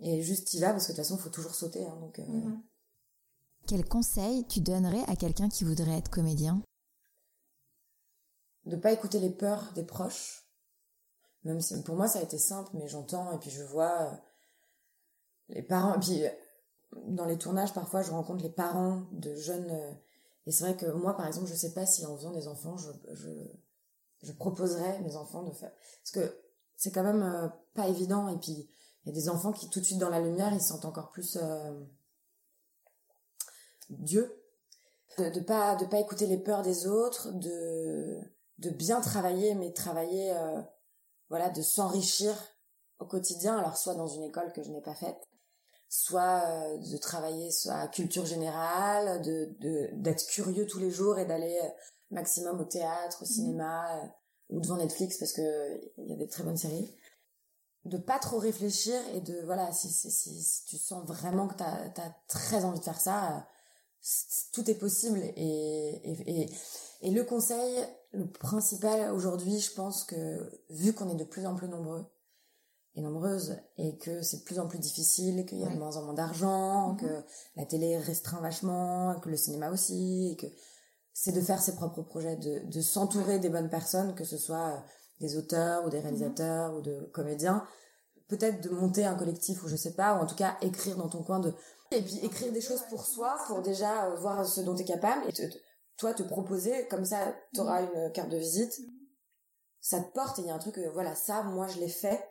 et 0.01 0.23
juste 0.23 0.53
y 0.55 0.61
vas 0.61 0.71
parce 0.71 0.87
que 0.87 0.93
de 0.93 0.97
toute 0.97 1.05
façon 1.05 1.17
il 1.17 1.23
faut 1.23 1.31
toujours 1.31 1.55
sauter 1.55 1.87
hein, 1.87 1.97
donc 2.01 2.19
euh... 2.19 2.25
Mhm. 2.27 2.63
quel 3.67 3.85
conseil 3.87 4.47
tu 4.47 4.61
donnerais 4.61 5.05
à 5.07 5.17
quelqu'un 5.17 5.49
qui 5.49 5.65
voudrait 5.65 5.99
être 5.99 6.11
comédien? 6.11 6.63
De 8.67 8.77
pas 8.77 8.93
écouter 8.93 9.21
les 9.21 9.31
peurs 9.31 9.73
des 9.75 9.85
proches 9.85 10.47
même 11.45 11.61
si 11.61 11.81
pour 11.83 11.97
moi 11.97 12.09
ça 12.09 12.19
a 12.19 12.23
été 12.23 12.39
simple 12.39 12.71
mais 12.75 12.89
j'entends 12.89 13.33
et 13.33 13.39
puis 13.39 13.51
je 13.51 13.63
vois 13.63 14.03
euh, 14.03 14.17
les 15.49 15.63
parents 15.63 15.95
et 15.95 16.01
puis 16.01 16.25
euh, 16.25 16.31
dans 17.07 17.25
les 17.25 17.39
tournages 17.39 17.73
parfois 17.73 18.03
je 18.03 18.11
rencontre 18.11 18.43
les 18.43 18.51
parents 18.51 19.07
de 19.13 19.35
jeunes 19.35 19.71
et 20.47 20.53
c'est 20.53 20.65
vrai 20.65 20.77
que 20.77 20.91
moi 20.91 21.17
par 21.17 21.27
exemple 21.27 21.47
je 21.47 21.55
sais 21.55 21.73
pas 21.73 21.87
si 21.87 22.05
en 22.07 22.17
faisant 22.17 22.33
des 22.33 22.49
enfants 22.49 22.77
je 22.77 22.91
je 23.13 23.31
je 24.23 24.33
proposerais 24.33 25.01
mes 25.01 25.17
enfants 25.17 25.43
de 25.43 25.53
faire 25.53 25.73
parce 26.03 26.11
que 26.11 26.37
c'est 26.81 26.93
quand 26.93 27.03
même 27.03 27.53
pas 27.75 27.89
évident. 27.89 28.29
Et 28.29 28.39
puis, 28.39 28.67
il 29.05 29.09
y 29.09 29.13
a 29.13 29.15
des 29.15 29.29
enfants 29.29 29.53
qui, 29.53 29.69
tout 29.71 29.81
de 29.81 29.85
suite 29.85 29.99
dans 29.99 30.11
la 30.11 30.21
lumière, 30.21 30.53
ils 30.53 30.61
sentent 30.61 30.85
encore 30.85 31.11
plus 31.11 31.39
euh, 31.41 31.81
Dieu. 33.89 34.37
De, 35.19 35.29
de 35.29 35.41
pas 35.41 35.75
de 35.75 35.87
pas 35.87 35.99
écouter 35.99 36.27
les 36.27 36.39
peurs 36.39 36.63
des 36.63 36.87
autres, 36.87 37.33
de 37.33 38.21
de 38.59 38.71
bien 38.71 39.01
travailler, 39.01 39.55
mais 39.55 39.73
travailler, 39.73 40.33
euh, 40.33 40.61
voilà, 41.31 41.51
de 41.51 41.63
s'enrichir 41.63 42.35
au 43.01 43.07
quotidien. 43.07 43.59
Alors 43.59 43.77
soit 43.77 43.95
dans 43.95 44.07
une 44.07 44.23
école 44.23 44.53
que 44.53 44.63
je 44.63 44.71
n'ai 44.71 44.83
pas 44.83 44.95
faite, 44.95 45.29
soit 45.89 46.77
de 46.79 46.97
travailler 46.99 47.51
soit 47.51 47.75
à 47.75 47.89
culture 47.89 48.27
générale, 48.27 49.21
de 49.23 49.91
d'être 49.95 50.27
curieux 50.27 50.67
tous 50.67 50.79
les 50.79 50.91
jours 50.91 51.19
et 51.19 51.25
d'aller 51.25 51.59
maximum 52.11 52.61
au 52.61 52.65
théâtre, 52.65 53.23
au 53.23 53.25
mmh. 53.25 53.29
cinéma, 53.29 54.13
ou 54.51 54.61
devant 54.61 54.77
Netflix 54.77 55.19
parce 55.19 55.33
que 55.33 55.81
il 55.99 56.09
y 56.09 56.13
a 56.13 56.17
des 56.17 56.29
très 56.29 56.45
bonnes 56.45 56.57
séries. 56.57 56.95
De 57.85 57.97
pas 57.97 58.19
trop 58.19 58.39
réfléchir 58.39 58.95
et 59.15 59.21
de 59.21 59.41
voilà 59.45 59.73
si 59.73 59.89
si, 59.89 60.11
si, 60.11 60.43
si 60.43 60.65
tu 60.67 60.77
sens 60.77 61.05
vraiment 61.07 61.49
que 61.49 61.55
t'as 61.55 61.87
as 61.87 62.15
très 62.29 62.65
envie 62.65 62.79
de 62.79 62.85
faire 62.85 63.01
ça 63.01 63.37
euh, 63.37 63.41
tout 64.53 64.71
est 64.71 64.75
possible 64.75 65.19
et, 65.19 66.01
et, 66.05 66.43
et, 66.43 66.51
et 67.03 67.11
le 67.11 67.25
conseil 67.25 67.75
le 68.13 68.31
principal 68.31 69.13
aujourd'hui 69.13 69.61
je 69.61 69.73
pense 69.73 70.05
que 70.05 70.63
vu 70.69 70.93
qu'on 70.93 71.09
est 71.09 71.15
de 71.15 71.25
plus 71.25 71.47
en 71.47 71.55
plus 71.55 71.69
nombreux 71.69 72.05
et 72.97 73.01
nombreuses 73.01 73.57
et 73.79 73.97
que 73.97 74.21
c'est 74.21 74.39
de 74.39 74.45
plus 74.45 74.59
en 74.59 74.67
plus 74.67 74.79
difficile 74.79 75.47
qu'il 75.47 75.59
y 75.59 75.65
a 75.65 75.71
de 75.71 75.79
moins 75.79 75.97
en 75.97 76.03
moins 76.05 76.15
d'argent 76.15 76.93
mm-hmm. 76.93 76.97
que 76.99 77.25
la 77.57 77.65
télé 77.65 77.97
restreint 77.97 78.41
vachement 78.41 79.19
que 79.21 79.31
le 79.31 79.37
cinéma 79.37 79.71
aussi 79.71 80.33
et 80.33 80.37
que 80.37 80.47
c'est 81.15 81.33
de 81.33 81.41
faire 81.41 81.63
ses 81.63 81.77
propres 81.77 82.03
projets 82.03 82.37
de, 82.37 82.71
de 82.71 82.81
s'entourer 82.83 83.39
des 83.39 83.49
bonnes 83.49 83.71
personnes 83.71 84.15
que 84.15 84.25
ce 84.25 84.37
soit 84.37 84.85
des 85.21 85.37
auteurs 85.37 85.85
ou 85.85 85.91
des 85.91 86.01
réalisateurs 86.01 86.75
ou 86.75 86.81
de 86.81 87.11
comédiens, 87.13 87.65
peut-être 88.29 88.63
de 88.63 88.71
monter 88.71 89.05
un 89.05 89.15
collectif 89.15 89.63
ou 89.63 89.69
je 89.69 89.77
sais 89.77 89.95
pas, 89.95 90.15
ou 90.15 90.23
en 90.23 90.27
tout 90.27 90.35
cas 90.35 90.57
écrire 90.63 90.97
dans 90.97 91.09
ton 91.09 91.23
coin 91.23 91.41
de 91.41 91.55
et 91.93 92.03
puis 92.03 92.19
écrire 92.23 92.53
des 92.53 92.61
choses 92.61 92.83
pour 92.89 93.05
soi, 93.05 93.37
pour 93.49 93.63
déjà 93.63 94.07
euh, 94.07 94.17
voir 94.17 94.47
ce 94.47 94.61
dont 94.61 94.75
tu 94.75 94.83
es 94.83 94.85
capable 94.85 95.23
et 95.29 95.33
toi 95.97 96.15
te 96.15 96.23
proposer 96.23 96.87
comme 96.89 97.05
ça 97.05 97.35
tu 97.53 97.61
auras 97.61 97.83
une 97.83 98.13
carte 98.13 98.31
de 98.31 98.37
visite. 98.37 98.81
Ça 99.81 100.01
te 100.01 100.13
porte 100.13 100.39
et 100.39 100.43
il 100.43 100.49
y 100.49 100.51
a 100.51 100.55
un 100.55 100.59
truc 100.59 100.79
voilà, 100.93 101.15
ça 101.15 101.43
moi 101.43 101.67
je 101.67 101.79
l'ai 101.79 101.89
fait. 101.89 102.25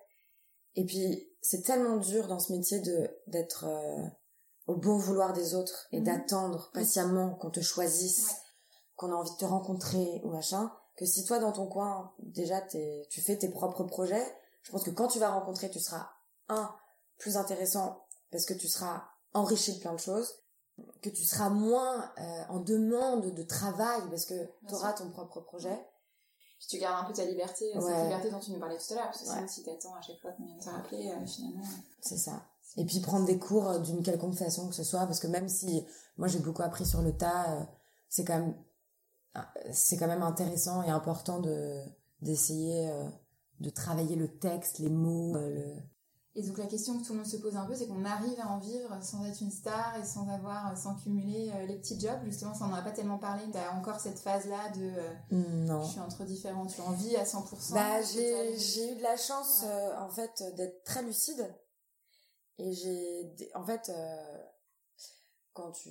Et 0.75 0.85
puis 0.85 1.27
c'est 1.41 1.61
tellement 1.61 1.97
dur 1.97 2.27
dans 2.27 2.39
ce 2.39 2.53
métier 2.53 2.79
de 2.79 3.09
d'être 3.27 3.65
euh, 3.65 4.07
au 4.67 4.75
bon 4.75 4.97
vouloir 4.97 5.33
des 5.33 5.55
autres 5.55 5.87
et 5.91 5.99
mhm. 5.99 6.05
d'attendre 6.05 6.71
patiemment 6.73 7.35
qu'on 7.35 7.49
te 7.49 7.59
choisisse, 7.59 8.35
qu'on 8.95 9.11
a 9.11 9.15
envie 9.15 9.31
de 9.31 9.37
te 9.37 9.45
rencontrer 9.45 10.21
ou 10.23 10.29
machin 10.29 10.71
que 10.99 11.05
si 11.05 11.23
toi 11.23 11.39
dans 11.39 11.53
ton 11.53 11.65
coin 11.65 12.11
déjà 12.19 12.59
tu 12.61 13.21
fais 13.21 13.37
tes 13.37 13.47
propres 13.47 13.85
projets, 13.85 14.25
je 14.63 14.71
pense 14.71 14.83
que 14.83 14.89
quand 14.89 15.07
tu 15.07 15.17
vas 15.17 15.31
rencontrer, 15.31 15.69
tu 15.69 15.79
seras 15.79 16.09
un 16.49 16.75
plus 17.17 17.37
intéressant 17.37 18.03
parce 18.31 18.45
que 18.45 18.53
tu 18.53 18.67
seras 18.67 19.05
enrichi 19.33 19.73
de 19.75 19.79
plein 19.79 19.93
de 19.93 19.99
choses, 19.99 20.41
que 21.01 21.09
tu 21.09 21.23
seras 21.23 21.47
moins 21.47 22.11
euh, 22.17 22.43
en 22.49 22.59
demande 22.59 23.33
de 23.33 23.43
travail 23.43 24.01
parce 24.09 24.25
que 24.25 24.33
tu 24.67 24.73
auras 24.73 24.91
ton 24.91 25.09
propre 25.09 25.39
projet. 25.39 25.87
Puis 26.59 26.67
tu 26.67 26.77
gardes 26.79 27.05
un 27.05 27.07
peu 27.07 27.13
ta 27.13 27.23
liberté, 27.23 27.71
cette 27.73 28.03
liberté 28.03 28.29
dont 28.29 28.39
tu 28.41 28.51
nous 28.51 28.59
parlais 28.59 28.77
tout 28.77 28.91
à 28.91 28.95
l'heure, 28.95 29.05
parce 29.05 29.21
que 29.21 29.25
sinon 29.25 29.47
si 29.47 29.63
t'attends 29.63 29.95
à 29.95 30.01
chaque 30.01 30.19
fois 30.19 30.31
qu'on 30.33 30.43
vient 30.43 30.57
te 30.57 30.69
rappeler, 30.69 31.09
euh, 31.09 31.25
finalement... 31.25 31.63
C'est 32.01 32.17
ça. 32.17 32.43
Et 32.75 32.83
puis 32.83 32.99
prendre 32.99 33.25
des 33.25 33.39
cours 33.39 33.69
euh, 33.69 33.79
d'une 33.79 34.03
quelconque 34.03 34.35
façon 34.35 34.67
que 34.67 34.75
ce 34.75 34.83
soit, 34.83 35.05
parce 35.05 35.21
que 35.21 35.27
même 35.27 35.47
si 35.47 35.87
moi 36.17 36.27
j'ai 36.27 36.39
beaucoup 36.39 36.61
appris 36.61 36.85
sur 36.85 37.01
le 37.01 37.15
tas, 37.15 37.65
c'est 38.09 38.25
quand 38.25 38.37
même 38.37 38.53
c'est 39.71 39.97
quand 39.97 40.07
même 40.07 40.23
intéressant 40.23 40.83
et 40.83 40.89
important 40.89 41.39
de 41.39 41.81
d'essayer 42.21 42.89
euh, 42.89 43.09
de 43.59 43.69
travailler 43.69 44.15
le 44.15 44.27
texte, 44.27 44.79
les 44.79 44.89
mots. 44.89 45.35
Euh, 45.35 45.49
le... 45.49 45.75
Et 46.35 46.43
donc 46.43 46.57
la 46.57 46.67
question 46.67 46.97
que 46.97 47.05
tout 47.05 47.13
le 47.13 47.19
monde 47.19 47.27
se 47.27 47.37
pose 47.37 47.55
un 47.55 47.65
peu, 47.65 47.75
c'est 47.75 47.87
qu'on 47.87 48.05
arrive 48.05 48.39
à 48.39 48.47
en 48.49 48.59
vivre 48.59 48.97
sans 49.01 49.25
être 49.25 49.41
une 49.41 49.51
star 49.51 49.97
et 49.97 50.05
sans 50.05 50.29
avoir, 50.29 50.77
sans 50.77 50.95
cumuler 50.95 51.51
euh, 51.55 51.65
les 51.65 51.77
petits 51.77 51.99
jobs. 51.99 52.19
Justement, 52.23 52.53
ça 52.53 52.67
n'en 52.67 52.73
a 52.75 52.81
pas 52.81 52.91
tellement 52.91 53.17
parlé. 53.17 53.43
T'as 53.51 53.71
encore 53.71 53.99
cette 53.99 54.19
phase-là 54.19 54.69
de 54.69 55.35
non. 55.35 55.83
je 55.83 55.91
suis 55.91 55.99
entre 55.99 56.23
différents, 56.23 56.65
tu 56.65 56.79
en 56.81 56.91
vis 56.91 57.15
à 57.15 57.23
100%. 57.23 57.73
Bah 57.73 58.01
j'ai 58.01 58.57
j'ai 58.57 58.93
eu 58.93 58.95
de 58.95 59.03
la 59.03 59.17
chance 59.17 59.65
en 59.97 60.09
fait 60.09 60.43
d'être 60.55 60.83
très 60.83 61.03
lucide 61.03 61.45
et 62.57 62.73
j'ai 62.73 63.33
en 63.55 63.65
fait 63.65 63.91
quand 65.53 65.71
tu 65.71 65.89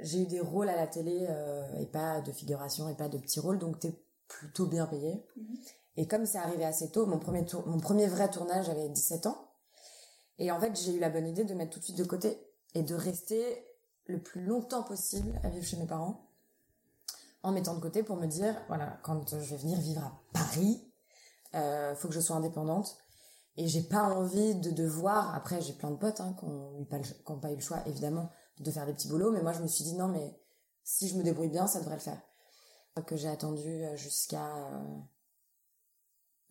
j'ai 0.00 0.22
eu 0.22 0.26
des 0.26 0.40
rôles 0.40 0.68
à 0.68 0.76
la 0.76 0.86
télé 0.86 1.26
euh, 1.28 1.80
et 1.80 1.86
pas 1.86 2.20
de 2.20 2.32
figuration 2.32 2.88
et 2.88 2.94
pas 2.94 3.08
de 3.08 3.18
petits 3.18 3.40
rôles, 3.40 3.58
donc 3.58 3.78
t'es 3.80 3.94
plutôt 4.28 4.66
bien 4.66 4.86
payé. 4.86 5.24
Mhm. 5.36 5.56
Et 5.98 6.06
comme 6.06 6.26
c'est 6.26 6.38
arrivé 6.38 6.64
assez 6.64 6.90
tôt, 6.90 7.06
mon 7.06 7.18
premier, 7.18 7.44
tour, 7.44 7.66
mon 7.66 7.78
premier 7.78 8.06
vrai 8.06 8.30
tournage, 8.30 8.66
j'avais 8.66 8.88
17 8.88 9.26
ans. 9.26 9.50
Et 10.38 10.50
en 10.50 10.60
fait, 10.60 10.78
j'ai 10.78 10.94
eu 10.94 10.98
la 10.98 11.08
bonne 11.08 11.26
idée 11.26 11.44
de 11.44 11.54
mettre 11.54 11.72
tout 11.72 11.78
de 11.78 11.84
suite 11.84 11.98
de 11.98 12.04
côté 12.04 12.38
et 12.74 12.82
de 12.82 12.94
rester 12.94 13.64
le 14.04 14.22
plus 14.22 14.44
longtemps 14.44 14.82
possible 14.82 15.40
à 15.42 15.48
vivre 15.48 15.64
chez 15.64 15.78
mes 15.78 15.86
parents 15.86 16.26
en 17.42 17.52
mettant 17.52 17.74
de 17.74 17.80
côté 17.80 18.02
pour 18.02 18.16
me 18.16 18.26
dire, 18.26 18.56
voilà, 18.66 18.98
quand 19.02 19.38
je 19.38 19.50
vais 19.50 19.56
venir 19.56 19.78
vivre 19.78 20.02
à 20.02 20.20
Paris, 20.32 20.82
euh, 21.54 21.94
faut 21.94 22.08
que 22.08 22.14
je 22.14 22.20
sois 22.20 22.36
indépendante. 22.36 22.96
Et 23.56 23.68
j'ai 23.68 23.82
pas 23.82 24.02
envie 24.02 24.56
de 24.56 24.70
devoir, 24.70 25.34
après 25.34 25.62
j'ai 25.62 25.72
plein 25.72 25.90
de 25.90 25.96
potes 25.96 26.20
hein, 26.20 26.34
qui 26.38 26.44
n'ont 26.44 26.84
pas, 26.84 26.98
pas, 27.40 27.52
eu 27.52 27.54
le 27.54 27.60
choix, 27.60 27.78
évidemment, 27.86 28.30
de 28.60 28.70
faire 28.70 28.86
des 28.86 28.94
petits 28.94 29.08
boulots, 29.08 29.32
mais 29.32 29.42
moi 29.42 29.52
je 29.52 29.62
me 29.62 29.66
suis 29.66 29.84
dit 29.84 29.94
non 29.94 30.08
mais 30.08 30.38
si 30.82 31.08
je 31.08 31.16
me 31.16 31.22
débrouille 31.22 31.48
bien, 31.48 31.66
ça 31.66 31.80
devrait 31.80 31.96
le 31.96 32.00
faire. 32.00 32.20
Que 33.06 33.16
j'ai 33.16 33.28
attendu 33.28 33.68
euh, 33.68 33.94
jusqu'à 33.96 34.70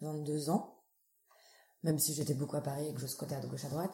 22 0.02 0.50
euh, 0.50 0.52
ans, 0.52 0.84
même 1.82 1.98
si 1.98 2.14
j'étais 2.14 2.36
beaucoup 2.36 2.56
à 2.56 2.62
Paris 2.62 2.88
et 2.88 2.94
que 2.94 3.00
je 3.00 3.08
squattais 3.08 3.34
à 3.34 3.40
gauche 3.40 3.66
à 3.66 3.70
droite. 3.70 3.92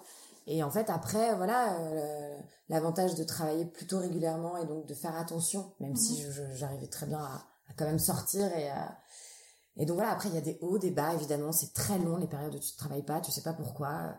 Et 0.47 0.61
en 0.61 0.69
fait 0.69 0.89
après 0.89 1.33
voilà 1.35 1.79
euh, 1.79 2.39
l'avantage 2.67 3.15
de 3.15 3.23
travailler 3.23 3.65
plutôt 3.65 3.99
régulièrement 3.99 4.57
et 4.57 4.65
donc 4.65 4.85
de 4.85 4.93
faire 4.93 5.15
attention, 5.15 5.73
même 5.79 5.95
si 5.95 6.25
mhm. 6.25 6.55
j'arrivais 6.55 6.87
très 6.87 7.05
bien 7.05 7.19
à, 7.19 7.47
quand 7.77 7.85
même 7.85 7.99
sortir 7.99 8.45
et 8.57 8.69
et 9.77 9.85
donc 9.85 9.95
voilà 9.95 10.11
après 10.11 10.27
il 10.27 10.35
y 10.35 10.37
a 10.37 10.41
des 10.41 10.57
hauts, 10.59 10.77
des 10.77 10.91
bas 10.91 11.13
évidemment, 11.13 11.53
c'est 11.53 11.73
très 11.73 11.97
long 11.99 12.17
les 12.17 12.27
périodes 12.27 12.55
où 12.55 12.59
tu 12.59 12.73
ne 12.73 12.77
travailles 12.77 13.05
pas, 13.05 13.21
tu 13.21 13.31
sais 13.31 13.43
pas 13.43 13.53
pourquoi 13.53 14.17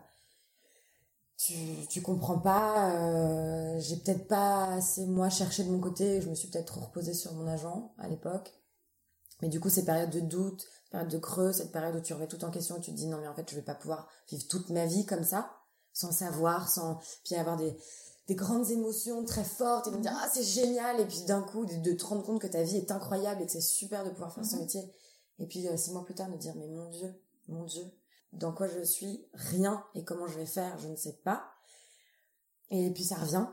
tu, 1.37 1.53
tu 1.89 2.01
comprends 2.01 2.39
pas, 2.39 2.95
euh, 2.95 3.79
j'ai 3.79 3.97
peut-être 3.97 4.27
pas 4.27 4.65
assez 4.75 5.05
moi 5.05 5.29
cherché 5.29 5.63
de 5.63 5.69
mon 5.69 5.79
côté, 5.79 6.21
je 6.21 6.29
me 6.29 6.35
suis 6.35 6.47
peut-être 6.49 6.73
trop 6.73 6.81
reposée 6.81 7.13
sur 7.13 7.33
mon 7.33 7.47
agent 7.47 7.93
à 7.97 8.07
l'époque. 8.07 8.53
Mais 9.41 9.49
du 9.49 9.59
coup, 9.59 9.69
ces 9.69 9.83
périodes 9.83 10.11
de 10.11 10.21
doute, 10.21 10.65
périodes 10.91 11.09
de 11.09 11.17
creux, 11.17 11.51
cette 11.51 11.71
période 11.71 11.95
où 11.95 12.01
tu 12.01 12.13
remets 12.13 12.27
tout 12.27 12.43
en 12.45 12.51
question, 12.51 12.79
tu 12.79 12.91
te 12.91 12.95
dis 12.95 13.07
non 13.07 13.17
mais 13.19 13.27
en 13.27 13.35
fait 13.35 13.49
je 13.49 13.55
vais 13.55 13.61
pas 13.61 13.75
pouvoir 13.75 14.07
vivre 14.29 14.47
toute 14.47 14.69
ma 14.69 14.85
vie 14.85 15.05
comme 15.05 15.23
ça, 15.23 15.51
sans 15.91 16.11
savoir, 16.11 16.69
sans 16.69 16.99
puis 17.23 17.35
avoir 17.35 17.57
des 17.57 17.75
des 18.27 18.35
grandes 18.35 18.69
émotions 18.71 19.25
très 19.25 19.43
fortes 19.43 19.87
et 19.87 19.91
de 19.91 19.97
me 19.97 20.01
dire 20.01 20.15
ah 20.15 20.29
c'est 20.33 20.43
génial 20.43 20.99
et 20.99 21.05
puis 21.05 21.23
d'un 21.27 21.41
coup 21.41 21.65
de, 21.65 21.93
te 21.93 22.05
rendre 22.05 22.23
compte 22.23 22.41
que 22.41 22.47
ta 22.47 22.63
vie 22.63 22.77
est 22.77 22.91
incroyable 22.91 23.41
et 23.41 23.45
que 23.45 23.51
c'est 23.51 23.61
super 23.61 24.05
de 24.05 24.11
pouvoir 24.11 24.33
faire 24.33 24.45
ce 24.45 24.55
mhm. 24.55 24.61
métier 24.61 24.81
et 25.39 25.45
puis 25.45 25.67
euh, 25.67 25.75
six 25.75 25.91
mois 25.91 26.05
plus 26.05 26.15
tard 26.15 26.29
me 26.29 26.37
dire 26.37 26.53
mais 26.55 26.67
mon 26.67 26.89
dieu 26.89 27.13
mon 27.49 27.65
dieu 27.65 27.83
dans 28.33 28.51
quoi 28.51 28.67
je 28.67 28.81
suis, 28.81 29.25
rien, 29.33 29.83
et 29.95 30.03
comment 30.03 30.27
je 30.27 30.37
vais 30.37 30.45
faire, 30.45 30.77
je 30.79 30.87
ne 30.87 30.95
sais 30.95 31.19
pas. 31.23 31.51
Et 32.69 32.91
puis 32.91 33.03
ça 33.03 33.15
revient, 33.15 33.45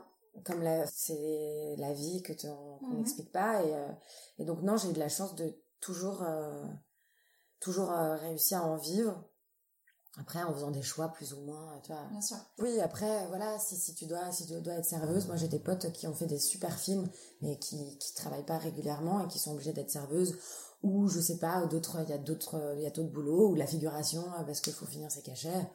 comme 0.43 0.63
c'est 0.91 1.75
la 1.77 1.93
vie 1.93 2.21
que 2.23 2.33
qu'on 2.33 2.87
mhm. 2.87 2.97
n'explique 2.97 3.31
pas, 3.31 3.63
et, 3.63 3.73
euh, 3.73 3.91
et, 4.39 4.45
donc 4.45 4.61
non, 4.63 4.77
j'ai 4.77 4.89
eu 4.89 4.93
de 4.93 4.99
la 4.99 5.09
chance 5.09 5.35
de 5.35 5.53
toujours, 5.79 6.23
euh, 6.23 6.65
toujours 7.59 7.91
euh, 7.91 8.15
réussir 8.15 8.59
à 8.59 8.65
en 8.65 8.77
vivre. 8.77 9.23
Après, 10.19 10.43
en 10.43 10.53
faisant 10.53 10.71
des 10.71 10.81
choix 10.81 11.07
plus 11.07 11.33
ou 11.33 11.39
moins, 11.39 11.79
tu 11.83 11.93
vois. 11.93 12.03
Bien 12.11 12.19
sûr. 12.19 12.35
Oui, 12.59 12.81
après, 12.81 13.27
voilà, 13.27 13.57
si, 13.59 13.77
si 13.77 13.95
tu 13.95 14.07
dois, 14.07 14.29
si 14.33 14.45
tu 14.45 14.59
dois 14.59 14.73
être 14.73 14.85
serveuse, 14.85 15.25
moi 15.27 15.37
j'ai 15.37 15.47
des 15.47 15.59
potes 15.59 15.93
qui 15.93 16.05
ont 16.05 16.13
fait 16.13 16.25
des 16.25 16.37
super 16.37 16.77
films, 16.77 17.09
mais 17.39 17.57
qui, 17.59 17.97
qui 17.97 18.13
travaillent 18.13 18.45
pas 18.45 18.57
régulièrement 18.57 19.23
et 19.23 19.29
qui 19.29 19.39
sont 19.39 19.53
obligés 19.53 19.71
d'être 19.71 19.89
serveuses 19.89 20.37
ou 20.83 21.07
je 21.07 21.19
sais 21.19 21.37
pas 21.37 21.65
d'autres 21.65 21.97
il 22.03 22.09
y 22.09 22.13
a 22.13 22.17
d'autres 22.17 22.73
il 22.77 22.83
y 22.83 22.87
a 22.87 22.89
d'autres 22.89 23.11
boulots 23.11 23.49
ou 23.49 23.55
la 23.55 23.67
figuration 23.67 24.23
euh, 24.33 24.43
parce 24.43 24.61
qu'il 24.61 24.73
faut 24.73 24.85
finir 24.85 25.11
ses 25.11 25.21
cachets 25.21 25.69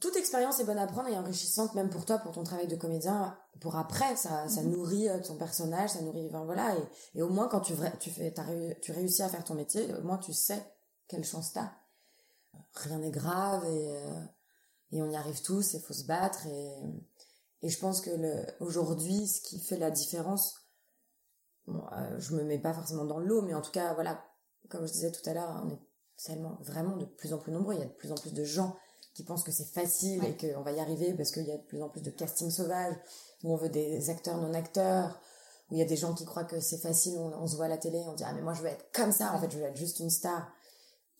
toute 0.00 0.16
expérience 0.16 0.60
est 0.60 0.64
bonne 0.64 0.78
à 0.78 0.86
prendre 0.86 1.08
et 1.08 1.16
enrichissante 1.16 1.74
même 1.74 1.90
pour 1.90 2.04
toi 2.04 2.18
pour 2.18 2.32
ton 2.32 2.44
travail 2.44 2.68
de 2.68 2.76
comédien 2.76 3.36
pour 3.60 3.76
après 3.76 4.16
ça 4.16 4.48
ça 4.48 4.62
mhm. 4.62 4.70
nourrit 4.70 5.08
euh, 5.08 5.20
ton 5.20 5.36
personnage 5.36 5.90
ça 5.90 6.02
nourrit 6.02 6.28
voilà 6.28 6.76
et, 6.76 7.18
et 7.18 7.22
au 7.22 7.28
moins 7.28 7.48
quand 7.48 7.60
tu 7.60 7.74
tu 8.00 8.10
fais 8.10 8.32
tu 8.80 8.92
réussis 8.92 9.22
à 9.22 9.28
faire 9.28 9.44
ton 9.44 9.54
métier 9.54 9.92
au 9.94 10.02
moins 10.02 10.18
tu 10.18 10.32
sais 10.32 10.64
quelle 11.08 11.24
chance 11.24 11.52
t'as 11.52 11.72
rien 12.74 12.98
n'est 12.98 13.10
grave 13.10 13.64
et 13.66 13.96
euh, 13.96 14.24
et 14.92 15.02
on 15.02 15.10
y 15.10 15.16
arrive 15.16 15.42
tous 15.42 15.74
il 15.74 15.80
faut 15.80 15.94
se 15.94 16.04
battre 16.04 16.46
et 16.46 16.78
et 17.62 17.70
je 17.70 17.78
pense 17.78 18.02
que 18.02 18.10
aujourd'hui 18.62 19.26
ce 19.26 19.40
qui 19.40 19.58
fait 19.58 19.78
la 19.78 19.90
différence 19.90 20.63
Bon, 21.66 21.84
euh, 21.92 22.18
je 22.18 22.34
me 22.34 22.42
mets 22.42 22.58
pas 22.58 22.74
forcément 22.74 23.04
dans 23.04 23.18
l'eau, 23.18 23.42
mais 23.42 23.54
en 23.54 23.62
tout 23.62 23.70
cas, 23.70 23.94
voilà, 23.94 24.22
comme 24.68 24.86
je 24.86 24.92
disais 24.92 25.10
tout 25.10 25.28
à 25.28 25.34
l'heure, 25.34 25.62
on 25.64 25.70
est 25.70 25.80
tellement, 26.22 26.58
vraiment 26.60 26.96
de 26.96 27.04
plus 27.04 27.32
en 27.32 27.38
plus 27.38 27.52
nombreux. 27.52 27.74
Il 27.74 27.80
y 27.80 27.82
a 27.82 27.86
de 27.86 27.92
plus 27.92 28.12
en 28.12 28.16
plus 28.16 28.32
de 28.32 28.44
gens 28.44 28.76
qui 29.14 29.22
pensent 29.22 29.44
que 29.44 29.52
c'est 29.52 29.68
facile 29.68 30.22
et 30.24 30.36
qu'on 30.36 30.62
va 30.62 30.72
y 30.72 30.80
arriver 30.80 31.14
parce 31.14 31.30
qu'il 31.30 31.46
y 31.46 31.52
a 31.52 31.56
de 31.56 31.62
plus 31.62 31.80
en 31.80 31.88
plus 31.88 32.02
de 32.02 32.10
casting 32.10 32.50
sauvage, 32.50 32.94
où 33.44 33.52
on 33.52 33.56
veut 33.56 33.68
des 33.68 34.10
acteurs 34.10 34.38
non 34.38 34.52
acteurs, 34.54 35.20
où 35.70 35.74
il 35.74 35.78
y 35.78 35.82
a 35.82 35.86
des 35.86 35.96
gens 35.96 36.14
qui 36.14 36.24
croient 36.24 36.44
que 36.44 36.60
c'est 36.60 36.78
facile, 36.78 37.16
on, 37.18 37.46
se 37.46 37.56
voit 37.56 37.66
à 37.66 37.68
la 37.68 37.78
télé, 37.78 38.04
on 38.08 38.14
dit, 38.14 38.24
ah, 38.26 38.32
mais 38.34 38.42
moi 38.42 38.54
je 38.54 38.62
veux 38.62 38.68
être 38.68 38.86
comme 38.92 39.12
ça, 39.12 39.32
en 39.32 39.40
fait, 39.40 39.50
je 39.50 39.58
veux 39.58 39.64
être 39.64 39.76
juste 39.76 40.00
une 40.00 40.10
star. 40.10 40.52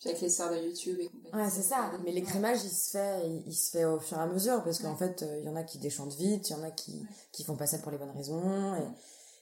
Avec 0.05 0.21
les 0.21 0.29
stars 0.29 0.51
de 0.51 0.59
YouTube 0.59 0.99
et 1.01 1.09
compagnie. 1.09 1.45
Ouais, 1.45 1.51
c'est 1.51 1.63
ça. 1.63 1.91
Mais 2.05 2.13
l'écrémage, 2.13 2.63
il 2.63 2.71
se 2.71 2.91
fait, 2.91 3.27
il, 3.47 3.55
se 3.55 3.71
fait 3.71 3.87
au 3.87 3.99
fur 3.99 4.19
et 4.19 4.21
à 4.21 4.27
mesure, 4.27 4.63
parce 4.63 4.81
qu'en 4.81 4.97
fait, 4.97 5.23
euh, 5.23 5.39
il 5.39 5.47
y 5.47 5.49
en 5.49 5.57
a 5.57 5.63
qui 5.63 5.79
déchantent 5.79 6.15
vite, 6.17 6.51
il 6.51 6.53
y 6.53 6.57
en 6.57 6.63
a 6.63 6.71
qui, 6.71 7.07
qui 7.33 7.43
font 7.43 7.57
pas 7.57 7.67
ça 7.67 7.79
pour 7.79 7.91
les 7.91 7.97
bonnes 7.97 8.11
raisons, 8.11 8.75
et, 8.75 8.87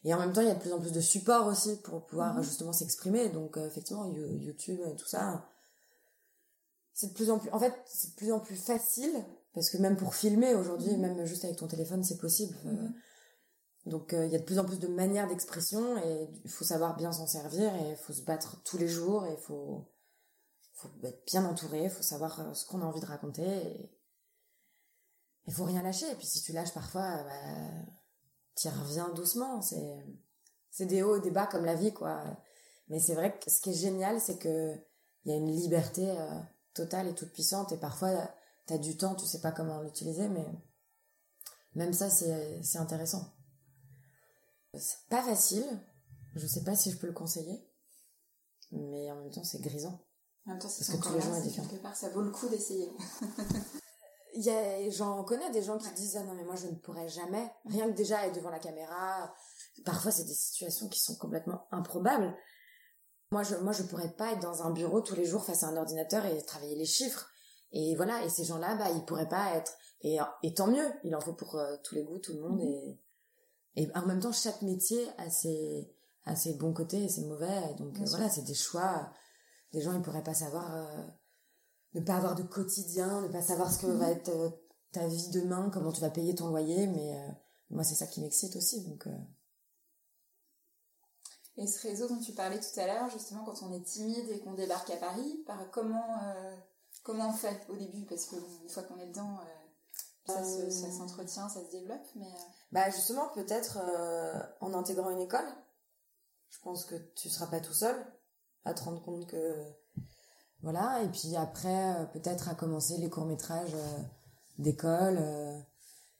et 0.04 0.12
en 0.14 0.18
même 0.18 0.32
temps, 0.32 0.40
il 0.40 0.49
y 0.49 0.50
a 0.50 0.54
de 0.54 0.61
plus 0.61 0.73
en 0.73 0.80
plus 0.80 0.92
de 0.92 1.00
support 1.00 1.47
aussi 1.47 1.76
pour 1.76 2.06
pouvoir 2.06 2.35
mhm. 2.35 2.42
justement 2.42 2.73
s'exprimer. 2.73 3.28
Donc 3.28 3.56
euh, 3.56 3.66
effectivement, 3.66 4.06
YouTube 4.06 4.80
et 4.85 4.97
tout 4.97 5.06
ça, 5.06 5.49
c'est 6.92 7.09
de 7.09 7.12
plus 7.12 7.30
en 7.30 7.38
plus. 7.38 7.50
En 7.50 7.61
fait, 7.61 7.75
c'est 7.87 8.11
de 8.11 8.16
plus 8.16 8.32
en 8.32 8.40
plus 8.40 8.56
facile 8.56 9.12
parce 9.54 9.71
que 9.71 9.76
même 9.78 9.97
pour 9.97 10.14
filmer 10.14 10.54
aujourd'hui, 10.54 10.92
mhm. 10.97 11.00
même 11.00 11.25
juste 11.25 11.44
avec 11.44 11.56
ton 11.56 11.68
téléphone, 11.68 12.02
c'est 12.02 12.18
possible. 12.18 12.56
Euh. 12.66 12.73
Mhm. 12.73 12.94
donc 13.87 14.12
euh, 14.12 14.26
il 14.26 14.32
y 14.32 14.37
a 14.37 14.38
de 14.38 14.44
plus 14.44 14.59
en 14.59 14.64
plus 14.64 14.80
de 14.80 14.88
manières 14.88 15.28
d'expression 15.28 15.97
et 15.99 16.28
il 16.44 16.50
faut 16.50 16.64
savoir 16.64 16.97
bien 16.97 17.12
s'en 17.12 17.26
servir 17.26 17.73
et 17.75 17.90
il 17.90 17.97
faut 17.97 18.12
se 18.12 18.23
battre 18.23 18.61
tous 18.64 18.78
les 18.78 18.88
jours 18.88 19.26
et 19.26 19.32
il 19.32 19.40
faut 19.40 19.87
faut 20.75 20.88
être 21.04 21.25
bien 21.26 21.44
entouré, 21.44 21.88
faut 21.88 22.02
savoir 22.02 22.56
ce 22.56 22.66
qu'on 22.66 22.82
a 22.82 22.85
envie 22.85 23.00
de 23.00 23.06
raconter. 23.06 23.44
Et 23.44 23.90
il 25.47 25.52
faut 25.52 25.64
rien 25.64 25.82
lâcher. 25.82 26.11
Et 26.11 26.14
puis 26.16 26.26
si 26.26 26.42
tu 26.42 26.52
lâches 26.52 26.75
parfois, 26.75 27.23
bah, 27.23 27.92
tu 28.56 28.68
reviens 28.68 29.09
doucement. 29.11 29.62
C'est 29.62 30.04
c'est 30.71 30.87
des 30.87 31.02
hauts 31.02 31.16
et 31.16 31.21
des 31.21 31.30
bas 31.30 31.47
comme 31.47 31.64
la 31.64 31.75
vie, 31.75 31.92
quoi. 31.92 32.25
Mais 32.88 32.99
c'est 32.99 33.14
vrai 33.14 33.38
que 33.38 33.50
ce 33.50 33.61
qui 33.61 33.71
est 33.71 33.75
génial, 33.75 34.21
c'est 34.21 34.38
que 34.38 34.75
il 35.25 35.30
y 35.30 35.35
a 35.35 35.37
une 35.37 35.54
liberté 35.54 36.11
euh, 36.11 36.40
totale 36.75 37.09
et 37.09 37.14
toute 37.14 37.32
puissante. 37.32 37.73
Et 37.73 37.76
parfois, 37.76 38.11
tu 38.66 38.75
as 38.75 38.78
du 38.78 38.97
temps, 38.97 39.14
tu 39.14 39.26
sais 39.26 39.40
pas 39.40 39.52
comment 39.52 39.80
l'utiliser, 39.82 40.28
mais 40.28 40.47
même 41.75 41.92
ça, 41.92 42.11
c'est 42.11 42.78
intéressant. 42.78 43.32
C'est 44.75 45.06
pas 45.09 45.23
facile. 45.23 45.64
Je 46.35 46.47
sais 46.47 46.64
pas 46.64 46.75
si 46.75 46.90
je 46.90 46.97
peux 46.97 47.06
le 47.06 47.12
conseiller. 47.12 47.68
Mais 48.73 49.11
en 49.11 49.16
même 49.16 49.30
temps, 49.30 49.44
c'est 49.44 49.61
grisant. 49.61 50.00
En 50.47 50.50
même 50.50 50.59
temps, 50.59 50.68
c'est 50.68 50.85
que 50.85 51.02
tous 51.02 51.12
les 51.12 51.21
gens 51.21 51.40
différents. 51.40 51.68
Quelque 51.68 51.82
part, 51.82 51.97
ça 51.97 52.09
vaut 52.09 52.23
le 52.23 52.30
coup 52.30 52.49
d'essayer. 52.49 52.90
Il 54.34 54.42
y 54.42 54.50
a, 54.50 54.90
j'en 54.90 55.24
connais 55.24 55.50
des 55.50 55.62
gens 55.62 55.78
qui 55.78 55.90
disent, 55.92 56.16
ah 56.16 56.24
non, 56.24 56.34
mais 56.34 56.44
moi, 56.44 56.56
je 56.56 56.66
ne 56.66 56.74
pourrais 56.74 57.08
jamais. 57.08 57.50
Rien 57.66 57.90
que 57.90 57.96
déjà 57.96 58.26
être 58.26 58.34
devant 58.34 58.50
la 58.50 58.58
caméra. 58.58 59.34
Parfois, 59.84 60.10
c'est 60.10 60.24
des 60.24 60.34
situations 60.34 60.88
qui 60.88 61.00
sont 61.00 61.16
complètement 61.16 61.66
improbables. 61.70 62.34
Moi, 63.30 63.42
je, 63.42 63.56
moi, 63.56 63.72
je 63.72 63.82
pourrais 63.82 64.12
pas 64.12 64.32
être 64.32 64.40
dans 64.40 64.62
un 64.62 64.70
bureau 64.70 65.00
tous 65.00 65.14
les 65.14 65.24
jours 65.24 65.44
face 65.44 65.62
à 65.62 65.68
un 65.68 65.76
ordinateur 65.76 66.24
et 66.26 66.42
travailler 66.44 66.76
les 66.76 66.86
chiffres. 66.86 67.30
Et 67.72 67.94
voilà. 67.96 68.24
Et 68.24 68.28
ces 68.28 68.44
gens-là, 68.44 68.74
bah, 68.76 68.90
ils 68.90 69.04
pourraient 69.04 69.28
pas 69.28 69.54
être. 69.54 69.72
Et, 70.02 70.18
et 70.42 70.54
tant 70.54 70.66
mieux. 70.66 70.90
Il 71.04 71.14
en 71.14 71.20
faut 71.20 71.34
pour 71.34 71.56
euh, 71.56 71.76
tous 71.84 71.94
les 71.94 72.02
goûts, 72.02 72.18
tout 72.18 72.32
le 72.32 72.40
monde. 72.40 72.60
Mm-hmm. 72.60 72.98
Et, 73.76 73.82
et 73.82 73.96
en 73.96 74.06
même 74.06 74.20
temps, 74.20 74.32
chaque 74.32 74.62
métier 74.62 75.08
a 75.18 75.30
ses, 75.30 75.94
a 76.24 76.36
ses 76.36 76.54
bons 76.54 76.72
côtés 76.72 77.04
et 77.04 77.08
ses 77.08 77.24
mauvais. 77.24 77.74
donc, 77.78 77.96
voilà, 77.98 78.28
c'est 78.28 78.42
des 78.42 78.54
choix. 78.54 79.10
Des 79.72 79.80
gens, 79.80 79.94
ils 79.94 80.02
pourraient 80.02 80.22
pas 80.22 80.34
savoir, 80.34 80.74
euh, 80.74 81.06
ne 81.94 82.00
pas 82.00 82.16
avoir 82.16 82.34
de 82.34 82.42
quotidien, 82.42 83.22
ne 83.22 83.28
pas 83.28 83.42
savoir 83.42 83.72
ce 83.72 83.80
que 83.80 83.87
va 83.87 84.08
mm-hmm. 84.08 84.16
être 84.16 84.28
euh, 84.30 84.50
ta 84.92 85.06
vie 85.06 85.30
demain, 85.30 85.70
comment 85.72 85.92
tu 85.92 86.00
vas 86.00 86.11
payer 86.11 86.34
ton 86.34 86.49
loyer. 86.49 86.87
Mais 86.87 87.16
moi, 87.70 87.82
c'est 87.84 87.94
ça 87.94 88.06
qui 88.06 88.20
m'excite 88.20 88.56
aussi. 88.56 88.82
Donc, 88.82 89.06
et 91.56 91.66
ce 91.66 91.87
réseau 91.87 92.08
dont 92.08 92.18
tu 92.18 92.32
parlais 92.32 92.58
tout 92.58 92.80
à 92.80 92.87
l'heure, 92.87 93.11
justement, 93.11 93.44
quand 93.44 93.62
on 93.62 93.72
est 93.72 93.82
timide 93.82 94.28
et 94.30 94.40
qu'on 94.40 94.54
débarque 94.54 94.90
à 94.90 94.96
Paris, 94.96 95.42
par 95.46 95.70
comment 95.70 96.18
euh, 96.22 96.56
comment 97.02 97.28
on 97.28 97.32
fait 97.34 97.66
au 97.68 97.76
début? 97.76 98.06
Parce 98.06 98.25
que 98.26 98.37
une 98.37 98.68
fois 98.68 98.82
qu'on 98.84 98.99
est 98.99 99.08
dedans, 99.08 99.38
euh, 99.38 100.32
ça, 100.32 100.40
euh. 100.40 100.70
s'entretient, 100.70 101.49
ça 101.50 101.62
se 101.64 101.70
développe. 101.70 102.06
Mais 102.16 102.32
bah 102.70 102.88
justement, 102.90 103.28
peut-être 103.34 103.78
en 104.61 104.72
intégrant 104.72 105.11
une 105.11 105.20
école, 105.20 105.46
je 106.49 106.58
pense 106.61 106.87
que 106.87 106.94
tu 107.14 107.28
seras 107.28 107.46
pas 107.46 107.61
tout 107.61 107.75
seul 107.75 107.96
à 108.64 108.72
te 108.72 108.82
rendre 108.82 109.02
compte 109.02 109.26
que 109.26 109.62
voilà. 110.62 111.02
Et 111.02 111.09
puis 111.09 111.37
après, 111.37 112.09
peut-être 112.12 112.49
à 112.49 112.54
commencer 112.54 112.97
les 112.99 113.11
courts 113.11 113.26
métrages 113.26 113.76
d'école 114.58 115.19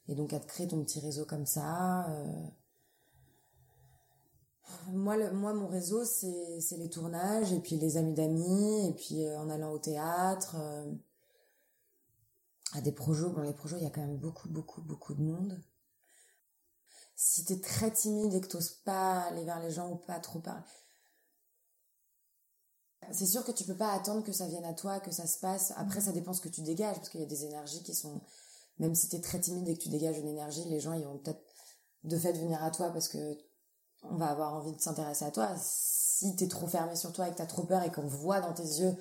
et 0.07 0.15
donc 0.15 0.33
à 0.33 0.39
te 0.39 0.47
créer 0.47 0.67
ton 0.67 0.83
petit 0.83 0.99
réseau 0.99 1.25
comme 1.25 1.45
ça 1.45 2.07
moi, 4.91 5.53
mon 5.53 5.67
réseau, 5.67 6.03
c'est, 6.05 6.59
c'est 6.59 6.77
les 6.77 6.89
tournages 6.89 7.51
et 7.53 7.59
puis 7.59 7.77
les 7.77 7.97
amis 7.97 8.13
d'amis 8.13 8.89
et 8.89 8.93
puis 8.93 9.25
euh, 9.25 9.39
en 9.39 9.49
allant 9.49 9.71
au 9.71 9.79
théâtre, 9.79 10.55
euh, 10.59 10.91
à 12.73 12.81
des 12.81 12.91
projets. 12.91 13.27
Bon, 13.29 13.41
les 13.41 13.53
projets, 13.53 13.77
il 13.77 13.83
y 13.83 13.87
a 13.87 13.89
quand 13.89 14.01
même 14.01 14.17
beaucoup, 14.17 14.49
beaucoup, 14.49 14.81
beaucoup 14.81 15.13
de 15.13 15.21
monde. 15.21 15.61
Si 17.15 17.45
t'es 17.45 17.59
très 17.59 17.91
timide 17.91 18.33
et 18.33 18.41
que 18.41 18.47
t'oses 18.47 18.71
pas 18.71 19.21
aller 19.21 19.45
vers 19.45 19.59
les 19.59 19.71
gens 19.71 19.91
ou 19.91 19.95
pas 19.95 20.19
trop 20.19 20.39
parler, 20.39 20.61
c'est 23.11 23.25
sûr 23.25 23.43
que 23.43 23.51
tu 23.51 23.63
peux 23.63 23.75
pas 23.75 23.93
attendre 23.93 24.23
que 24.23 24.31
ça 24.31 24.47
vienne 24.47 24.65
à 24.65 24.73
toi, 24.73 24.99
que 24.99 25.11
ça 25.11 25.27
se 25.27 25.39
passe. 25.39 25.73
Après, 25.77 26.01
ça 26.01 26.11
dépend 26.11 26.33
ce 26.33 26.41
que 26.41 26.49
tu 26.49 26.61
dégages, 26.61 26.95
parce 26.97 27.09
qu'il 27.09 27.21
y 27.21 27.23
a 27.23 27.27
des 27.27 27.45
énergies 27.45 27.83
qui 27.83 27.93
sont, 27.93 28.21
même 28.79 28.95
si 28.95 29.09
t'es 29.09 29.21
très 29.21 29.39
timide 29.39 29.67
et 29.67 29.77
que 29.77 29.81
tu 29.83 29.89
dégages 29.89 30.17
une 30.17 30.27
énergie, 30.27 30.63
les 30.65 30.79
gens, 30.79 30.93
ils 30.93 31.05
vont 31.05 31.17
peut-être 31.17 31.41
de 32.03 32.17
fait 32.17 32.33
venir 32.33 32.61
à 32.63 32.71
toi 32.71 32.89
parce 32.91 33.07
que 33.07 33.37
on 34.03 34.17
va 34.17 34.27
avoir 34.27 34.53
envie 34.55 34.73
de 34.73 34.81
s'intéresser 34.81 35.25
à 35.25 35.31
toi. 35.31 35.49
Si 35.57 36.35
t'es 36.35 36.47
trop 36.47 36.67
fermé 36.67 36.95
sur 36.95 37.13
toi 37.13 37.27
et 37.27 37.31
que 37.31 37.37
t'as 37.37 37.45
trop 37.45 37.63
peur 37.63 37.83
et 37.83 37.91
qu'on 37.91 38.07
voit 38.07 38.41
dans 38.41 38.53
tes 38.53 38.63
yeux, 38.63 38.95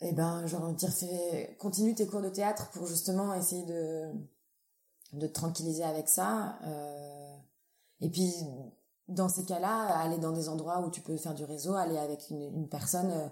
eh 0.00 0.12
ben, 0.12 0.44
j'ai 0.46 0.56
envie 0.56 0.72
de 0.72 0.78
dire, 0.78 0.92
fais, 0.92 1.56
continue 1.60 1.94
tes 1.94 2.06
cours 2.06 2.22
de 2.22 2.28
théâtre 2.28 2.70
pour 2.70 2.86
justement 2.86 3.34
essayer 3.34 3.64
de, 3.64 4.12
de 5.12 5.26
te 5.28 5.32
tranquilliser 5.32 5.84
avec 5.84 6.08
ça. 6.08 6.58
Euh, 6.64 7.36
et 8.00 8.10
puis, 8.10 8.32
dans 9.08 9.28
ces 9.28 9.44
cas-là, 9.44 9.98
aller 9.98 10.18
dans 10.18 10.32
des 10.32 10.48
endroits 10.48 10.80
où 10.80 10.90
tu 10.90 11.00
peux 11.00 11.16
faire 11.16 11.34
du 11.34 11.44
réseau, 11.44 11.74
aller 11.74 11.98
avec 11.98 12.30
une, 12.30 12.68
personne, 12.68 13.10
euh, 13.10 13.28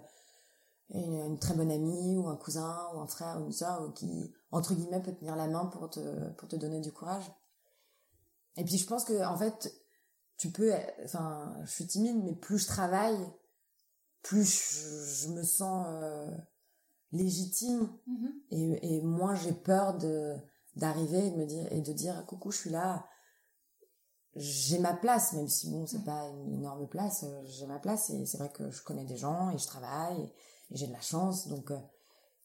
une, 0.90 1.38
très 1.38 1.54
bonne 1.54 1.70
amie 1.70 2.16
ou 2.16 2.28
un 2.28 2.36
cousin 2.36 2.88
ou 2.94 3.00
un 3.00 3.06
frère 3.06 3.40
ou 3.40 3.46
une 3.46 3.52
soeur 3.52 3.92
qui, 3.94 4.32
entre 4.50 4.74
guillemets, 4.74 5.00
peut 5.00 5.14
tenir 5.14 5.36
la 5.36 5.46
main 5.46 5.66
pour 5.66 5.88
te, 5.90 6.30
pour 6.32 6.48
te 6.48 6.56
donner 6.56 6.80
du 6.80 6.92
courage. 6.92 7.30
Et 8.56 8.64
puis, 8.64 8.78
je 8.78 8.86
pense 8.86 9.04
que, 9.04 9.24
en 9.24 9.36
fait, 9.36 9.72
tu 10.36 10.50
peux, 10.50 10.72
enfin, 11.04 11.56
je 11.64 11.70
suis 11.70 11.86
timide, 11.86 12.22
mais 12.24 12.34
plus 12.34 12.58
je 12.58 12.66
travaille, 12.66 13.18
plus 14.22 15.24
je, 15.24 15.28
me 15.28 15.42
sens 15.42 15.86
euh, 15.88 16.30
légitime 17.12 17.88
mm-hmm. 18.08 18.32
et, 18.50 18.96
et 18.96 19.02
moins 19.02 19.34
j'ai 19.34 19.52
peur 19.52 19.96
de 19.96 20.36
d'arriver 20.76 21.26
et 21.26 21.30
de 21.30 21.36
me 21.36 21.46
dire 21.46 21.66
et 21.72 21.80
de 21.80 21.92
dire 21.92 22.24
coucou, 22.26 22.50
je 22.50 22.58
suis 22.58 22.70
là, 22.70 23.06
j'ai 24.36 24.78
ma 24.78 24.94
place, 24.94 25.32
même 25.32 25.48
si 25.48 25.70
bon, 25.70 25.86
c'est 25.86 26.04
pas 26.04 26.28
une 26.28 26.54
énorme 26.54 26.86
place, 26.86 27.24
euh, 27.24 27.42
j'ai 27.46 27.66
ma 27.66 27.78
place 27.78 28.10
et 28.10 28.26
c'est 28.26 28.38
vrai 28.38 28.50
que 28.50 28.70
je 28.70 28.82
connais 28.82 29.04
des 29.04 29.16
gens 29.16 29.50
et 29.50 29.58
je 29.58 29.66
travaille 29.66 30.22
et, 30.22 30.32
j'ai 30.72 30.86
de 30.86 30.92
la 30.92 31.00
chance, 31.00 31.48
donc 31.48 31.72
euh, 31.72 31.78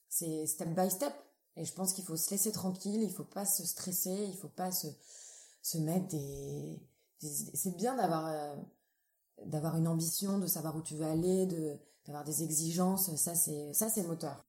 c'est 0.09 0.47
step 0.47 0.69
by 0.69 0.89
step. 0.89 1.13
Et 1.57 1.63
je 1.63 1.73
pense 1.73 1.93
qu'il 1.93 2.03
faut 2.03 2.17
se 2.17 2.31
laisser 2.31 2.51
tranquille, 2.51 3.01
il 3.03 3.11
faut 3.11 3.23
pas 3.23 3.45
se 3.45 3.63
stresser, 3.63 4.27
il 4.29 4.35
faut 4.35 4.49
pas 4.49 4.71
se 4.71 4.87
se 5.61 5.77
mettre 5.77 6.07
des 6.07 6.81
c'est 7.21 7.75
bien 7.75 7.95
d'avoir 7.95 8.25
euh, 8.27 8.55
d'avoir 9.45 9.77
une 9.77 9.87
ambition, 9.87 10.39
de 10.39 10.47
savoir 10.47 10.75
où 10.75 10.81
tu 10.81 10.95
veux 10.95 11.05
aller, 11.05 11.45
d'avoir 12.05 12.23
des 12.23 12.43
exigences. 12.43 13.15
Ça 13.15 13.35
c'est 13.35 13.73
ça 13.73 13.89
c'est 13.89 14.03
moteur. 14.03 14.43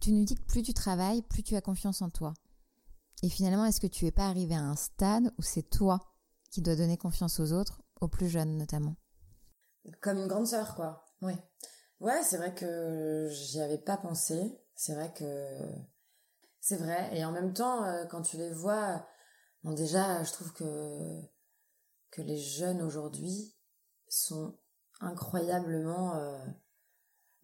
Tu 0.00 0.12
nous 0.12 0.24
dis 0.24 0.36
que 0.36 0.42
plus 0.42 0.62
tu 0.62 0.72
travailles, 0.72 1.22
plus 1.22 1.42
tu 1.42 1.54
as 1.54 1.60
confiance 1.60 2.02
en 2.02 2.10
toi. 2.10 2.32
Et 3.22 3.28
finalement, 3.28 3.64
est-ce 3.64 3.80
que 3.80 3.86
tu 3.86 4.06
es 4.06 4.12
pas 4.12 4.26
arrivé 4.26 4.54
à 4.54 4.62
un 4.62 4.76
stade 4.76 5.32
où 5.38 5.42
c'est 5.42 5.68
toi 5.68 5.98
qui 6.50 6.62
dois 6.62 6.76
donner 6.76 6.96
confiance 6.96 7.40
aux 7.40 7.52
autres, 7.52 7.82
aux 8.00 8.08
plus 8.08 8.28
jeunes 8.28 8.56
notamment? 8.56 8.96
Comme 10.00 10.18
une 10.18 10.28
grande 10.28 10.46
sœur, 10.46 10.74
quoi. 10.74 11.04
Oui. 11.22 11.34
Ouais, 12.00 12.22
c'est 12.22 12.36
vrai 12.36 12.54
que 12.54 13.28
j'y 13.30 13.60
avais 13.60 13.78
pas 13.78 13.96
pensé. 13.96 14.60
C'est 14.74 14.94
vrai 14.94 15.12
que 15.12 15.46
c'est 16.60 16.76
vrai. 16.76 17.16
Et 17.16 17.24
en 17.24 17.32
même 17.32 17.52
temps, 17.52 17.84
euh, 17.84 18.04
quand 18.06 18.22
tu 18.22 18.36
les 18.36 18.52
vois, 18.52 19.06
bon 19.64 19.72
déjà, 19.72 20.22
je 20.22 20.32
trouve 20.32 20.52
que 20.52 21.22
que 22.10 22.22
les 22.22 22.38
jeunes 22.38 22.80
aujourd'hui 22.80 23.54
sont 24.08 24.58
incroyablement 25.00 26.16
euh, 26.16 26.38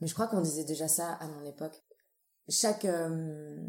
mais 0.01 0.07
je 0.07 0.15
crois 0.15 0.27
qu'on 0.27 0.41
disait 0.41 0.65
déjà 0.65 0.89
ça 0.89 1.13
à 1.15 1.29
mon 1.29 1.45
époque 1.45 1.83
chaque 2.49 2.85
euh, 2.85 3.67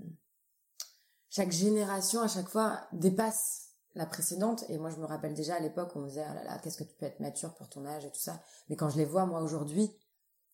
chaque 1.36 1.52
génération 1.52 2.22
à 2.22 2.28
chaque 2.30 2.48
fois 2.48 2.80
dépasse 2.94 3.72
la 3.94 4.06
précédente. 4.06 4.64
Et 4.70 4.78
moi 4.78 4.90
je 4.90 4.98
me 4.98 5.06
rappelle 5.06 5.34
déjà 5.34 5.56
à 5.56 5.60
l'époque 5.60 5.92
on 5.96 6.00
me 6.00 6.08
disait 6.08 6.26
ah 6.28 6.34
là 6.34 6.44
là 6.44 6.60
qu'est-ce 6.60 6.78
que 6.78 6.84
tu 6.84 6.96
peux 6.96 7.06
être 7.06 7.20
mature 7.20 7.54
pour 7.56 7.68
ton 7.68 7.86
âge 7.86 8.06
et 8.06 8.12
tout 8.12 8.20
ça 8.20 8.42
mais 8.70 8.76
quand 8.76 8.90
je 8.90 8.98
les 8.98 9.06
vois 9.06 9.26
moi 9.26 9.42
aujourd'hui 9.42 9.92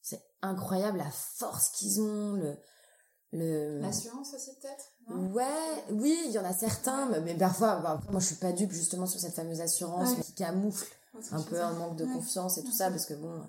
c'est 0.01 0.23
incroyable 0.41 0.97
la 0.97 1.11
force 1.11 1.69
qu'ils 1.69 2.01
ont 2.01 2.33
le 2.33 2.57
le 3.33 3.79
l'assurance 3.79 4.33
aussi 4.33 4.51
peut-être 4.59 4.91
ouais 5.33 5.85
oui 5.91 6.19
il 6.25 6.31
y 6.31 6.39
en 6.39 6.43
a 6.43 6.53
certains 6.53 7.07
mais, 7.19 7.35
parfois 7.35 7.75
bah, 7.77 8.01
moi 8.09 8.19
je 8.19 8.25
suis 8.25 8.35
pas 8.35 8.51
dupe 8.51 8.71
justement 8.71 9.05
sur 9.05 9.19
cette 9.19 9.35
fameuse 9.35 9.61
assurance 9.61 10.15
qui 10.15 10.33
camoufle 10.33 10.87
un 11.31 11.41
peu 11.43 11.61
un 11.61 11.73
manque 11.73 11.97
de 11.97 12.05
confiance 12.05 12.57
et 12.57 12.63
tout 12.63 12.71
ça 12.71 12.89
parce 12.89 13.05
que 13.05 13.13
bon 13.13 13.41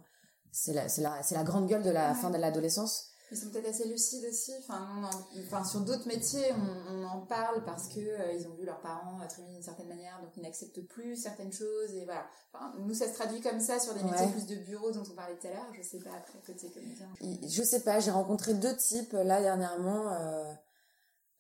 c'est 0.51 0.75
la 0.75 0.89
c'est 0.89 1.01
la 1.01 1.23
c'est 1.23 1.35
la 1.35 1.45
grande 1.45 1.67
gueule 1.67 1.83
de 1.83 1.91
la 1.91 2.15
fin 2.15 2.31
de 2.31 2.37
l'adolescence 2.37 3.12
ils 3.33 3.37
sont 3.37 3.51
peut-être 3.51 3.69
assez 3.69 3.89
lucides 3.89 4.25
aussi. 4.29 4.53
Enfin, 4.59 5.09
enfin 5.45 5.65
sur 5.65 5.81
d'autres 5.81 6.07
métiers, 6.07 6.53
on, 6.89 7.05
en 7.05 7.21
parle 7.21 7.65
parce 7.65 7.89
que 7.89 8.01
euh, 8.01 8.33
ils 8.33 8.47
ont 8.47 8.55
vu 8.55 8.65
leurs 8.65 8.81
parents 8.81 9.19
travailler 9.27 9.55
d'une 9.55 9.63
certaine 9.63 9.89
manière, 9.89 10.21
donc 10.23 10.31
ils 10.37 10.43
n'acceptent 10.43 10.87
plus 10.87 11.17
certaines 11.17 11.53
choses 11.53 11.95
et 11.95 12.05
voilà. 12.05 12.27
Enfin, 12.53 12.73
nous, 12.79 12.95
ça 12.95 13.09
se 13.09 13.15
traduit 13.15 13.41
comme 13.41 13.61
ça 13.61 13.79
sur 13.79 13.95
des 13.95 14.03
métiers 14.03 14.29
plus 14.29 14.47
de 14.47 14.57
bureau 14.57 14.91
dont 14.93 15.03
on 15.11 15.15
parlait 15.15 15.37
tout 15.37 15.47
à 15.47 15.51
l'heure. 15.51 15.67
Je 15.73 15.83
sais 15.83 15.99
pas 15.99 16.11
après 16.11 16.39
côté 16.47 16.71
comédien. 16.71 17.09
Je 17.21 17.63
sais 17.63 17.81
pas. 17.81 18.01
J'ai 18.01 18.11
rencontré 18.11 18.55
deux 18.55 18.77
types 18.77 19.13
là 19.13 19.41
dernièrement 19.41 20.13
euh, 20.13 20.53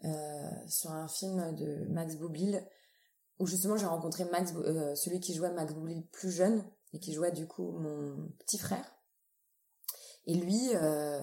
euh, 0.04 0.50
sur 0.68 0.90
un 0.90 1.08
film 1.08 1.54
de 1.54 1.86
Max 1.90 2.16
Boublil 2.16 2.64
où 3.38 3.46
justement 3.46 3.76
j'ai 3.76 3.86
rencontré 3.86 4.24
Max, 4.26 4.52
euh, 4.56 4.94
celui 4.94 5.20
qui 5.20 5.34
jouait 5.34 5.52
Max 5.52 5.72
Boublil 5.74 6.06
plus 6.06 6.30
jeune 6.30 6.64
et 6.92 6.98
qui 6.98 7.12
jouait 7.12 7.32
du 7.32 7.46
coup 7.46 7.72
mon 7.72 8.28
petit 8.38 8.58
frère. 8.58 8.96
Et 10.26 10.34
lui. 10.34 10.70
Euh, 10.74 11.22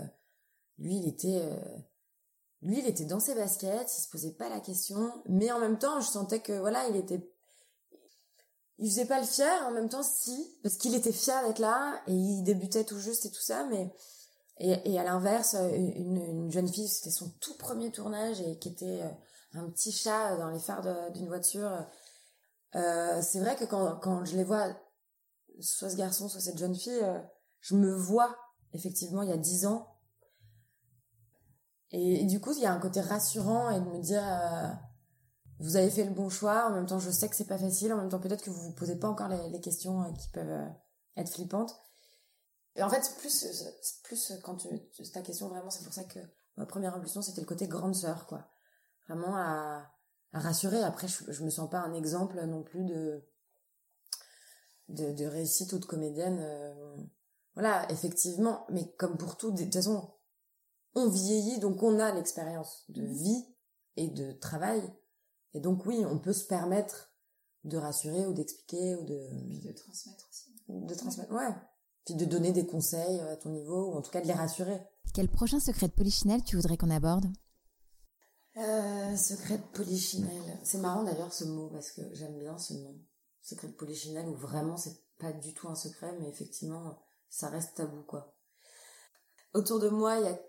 lui, 0.80 0.98
il 0.98 1.08
était, 1.08 1.42
euh, 1.42 1.78
lui, 2.62 2.80
il 2.80 2.88
était 2.88 3.06
dans 3.06 3.20
ses 3.20 3.36
baskets, 3.36 3.94
il 3.98 4.02
se 4.02 4.10
posait 4.10 4.34
pas 4.34 4.50
la 4.50 4.60
question, 4.60 5.22
mais 5.28 5.52
en 5.52 5.60
même 5.60 5.78
temps, 5.78 6.00
je 6.00 6.08
sentais 6.08 6.40
que 6.40 6.54
voilà, 6.54 6.88
il 6.88 6.96
était, 6.96 7.30
il 8.78 8.90
faisait 8.90 9.06
pas 9.06 9.20
le 9.20 9.28
fier, 9.28 9.66
en 9.68 9.72
même 9.72 9.90
temps, 9.90 10.04
si, 10.04 10.58
parce 10.64 10.78
qu'il 10.78 10.96
était 10.96 11.12
fier 11.12 11.46
d'être 11.46 11.60
là 11.60 12.02
et 12.08 12.14
il 12.14 12.44
débutait 12.44 12.86
tout 12.86 13.00
juste 13.00 13.26
et 13.26 13.32
tout 13.32 13.42
ça, 13.42 13.66
mais 13.66 13.94
Et, 14.62 15.00
à 15.00 15.04
l'inverse, 15.04 15.56
une, 15.56 16.18
une, 16.18 16.52
jeune 16.52 16.68
fille, 16.68 16.88
c'était 16.88 17.12
son 17.12 17.30
tout 17.40 17.58
premier 17.58 17.92
tournage 17.92 18.42
et 18.42 18.58
qui 18.60 18.70
était 18.70 19.04
un 19.54 19.70
petit 19.70 19.92
chat 19.92 20.36
dans 20.38 20.50
les 20.50 20.60
phares 20.60 21.12
d'une 21.12 21.28
voiture. 21.28 21.86
Euh, 22.76 23.22
c'est 23.22 23.40
vrai 23.40 23.56
que 23.56 23.66
quand, 23.66 24.00
quand 24.00 24.26
je 24.26 24.36
les 24.36 24.44
vois, 24.44 24.68
soit 25.62 25.90
ce 25.90 25.96
garçon, 25.96 26.28
soit 26.28 26.42
cette 26.42 26.58
jeune 26.58 26.76
fille, 26.76 27.06
je 27.62 27.76
me 27.76 27.96
vois 27.96 28.36
effectivement 28.74 29.24
il 29.24 29.30
y 29.30 29.34
a 29.34 29.38
dix 29.38 29.66
ans. 29.66 29.88
Et, 31.92 32.26
du 32.26 32.40
coup, 32.40 32.52
il 32.54 32.62
y 32.62 32.66
a 32.66 32.74
un 32.74 32.80
côté 32.80 33.02
rassurant 33.02 33.72
et 33.72 33.80
de 33.80 33.86
me 33.86 34.00
dire, 34.00 34.24
vous 35.60 35.76
avez 35.76 35.90
fait 35.90 36.06
le 36.06 36.12
bon 36.12 36.30
choix. 36.30 36.68
En 36.68 36.74
même 36.74 36.86
temps, 36.86 37.00
je 37.00 37.12
sais 37.12 37.28
que 37.30 37.36
c'est 37.36 37.48
pas 37.48 37.58
facile. 37.58 37.94
En 37.94 37.98
même 37.98 38.10
temps, 38.10 38.20
peut-être 38.20 38.44
que 38.44 38.50
vous 38.50 38.62
vous 38.62 38.74
posez 38.74 38.96
pas 38.96 39.10
encore 39.10 39.28
les, 39.28 39.62
questions 39.62 40.04
euh, 40.04 40.12
qui 40.14 40.30
peuvent 40.30 40.50
euh, 40.50 40.68
être 41.18 41.32
flippantes. 41.32 41.76
Et 42.76 42.84
en 42.84 42.90
fait, 42.90 43.14
plus, 43.18 43.46
plus 44.04 44.34
quand 44.44 44.56
tu, 44.56 44.70
ta 45.12 45.22
question 45.22 45.50
vraiment, 45.50 45.70
c'est 45.70 45.84
pour 45.84 45.94
ça 45.94 46.06
que 46.06 46.20
ma 46.56 46.66
première 46.66 46.96
impulsion, 46.96 47.22
c'était 47.22 47.42
le 47.42 47.48
côté 47.48 47.68
grande 47.68 47.96
sœur, 47.96 48.26
quoi. 48.26 48.48
Vraiment 49.08 49.36
à, 49.36 49.92
rassurer. 50.32 50.82
Après, 50.84 51.08
je, 51.08 51.32
je 51.32 51.44
me 51.44 51.50
sens 51.50 51.70
pas 51.70 51.80
un 51.80 51.94
exemple 51.94 52.40
non 52.46 52.64
plus 52.64 52.86
de, 52.86 53.22
de, 54.88 55.26
réussite 55.26 55.74
ou 55.74 55.80
de 55.80 55.86
comédienne. 55.86 56.40
Euh, 56.40 56.96
voilà, 57.56 57.92
effectivement. 57.92 58.66
Mais 58.70 58.90
comme 58.98 59.18
pour 59.18 59.36
tout, 59.36 59.52
de 59.52 59.64
toute 59.64 59.74
façon, 59.74 60.10
on 60.96 61.10
vieillit, 61.10 61.60
donc 61.60 61.82
on 61.84 62.00
a 62.00 62.14
l'expérience 62.14 62.86
de 62.90 63.04
vie 63.04 63.46
et 63.96 64.08
de 64.08 64.32
travail. 64.34 64.82
Et 65.54 65.60
donc 65.60 65.86
oui, 65.86 66.06
on 66.06 66.20
peut 66.20 66.34
se 66.34 66.46
permettre 66.46 67.12
de 67.64 67.78
rassurer 67.78 68.26
ou 68.26 68.34
d'expliquer 68.34 68.96
ou 68.96 69.06
de... 69.06 69.30
Puis 69.48 69.60
de 69.60 69.72
transmettre 69.72 70.28
aussi. 70.30 70.56
De 70.68 70.94
transmettre, 70.94 71.32
ouais. 71.32 71.54
Puis 72.06 72.16
de 72.16 72.26
donner 72.26 72.52
des 72.52 72.66
conseils 72.66 73.20
à 73.20 73.36
ton 73.36 73.50
niveau, 73.50 73.92
ou 73.92 73.98
en 73.98 74.02
tout 74.02 74.12
cas 74.12 74.22
de 74.22 74.28
les 74.28 74.34
rassurer. 74.34 74.80
Quel 75.14 75.28
prochain 75.28 75.60
secret 75.60 75.88
de 75.88 75.94
Polichinelle 75.94 76.44
tu 76.44 76.56
voudrais 76.56 76.78
qu'on 76.78 76.92
aborde? 76.92 77.26
Euh, 78.58 79.16
Secret 79.16 79.58
de 79.58 79.64
Polichinelle. 79.74 80.60
C'est 80.64 80.80
marrant 80.80 81.04
d'ailleurs 81.04 81.34
ce 81.34 81.46
mot, 81.46 81.70
parce 81.70 81.92
que 81.92 82.02
j'aime 82.14 82.38
bien 82.38 82.58
ce 82.58 82.74
nom. 82.74 82.96
Secret 83.42 83.68
de 83.68 83.74
Polichinelle, 83.74 84.28
où 84.28 84.36
vraiment 84.36 84.78
c'est 84.78 84.98
pas 85.18 85.32
du 85.32 85.54
tout 85.54 85.68
un 85.68 85.76
secret, 85.76 86.16
mais 86.20 86.30
effectivement, 86.30 87.00
ça 87.30 87.50
reste 87.50 87.76
tabou, 87.76 88.04
quoi. 88.04 88.36
Autour 89.54 89.80
de 89.80 89.90
moi, 89.90 90.18
il 90.18 90.26
y 90.26 90.28
a 90.28 90.40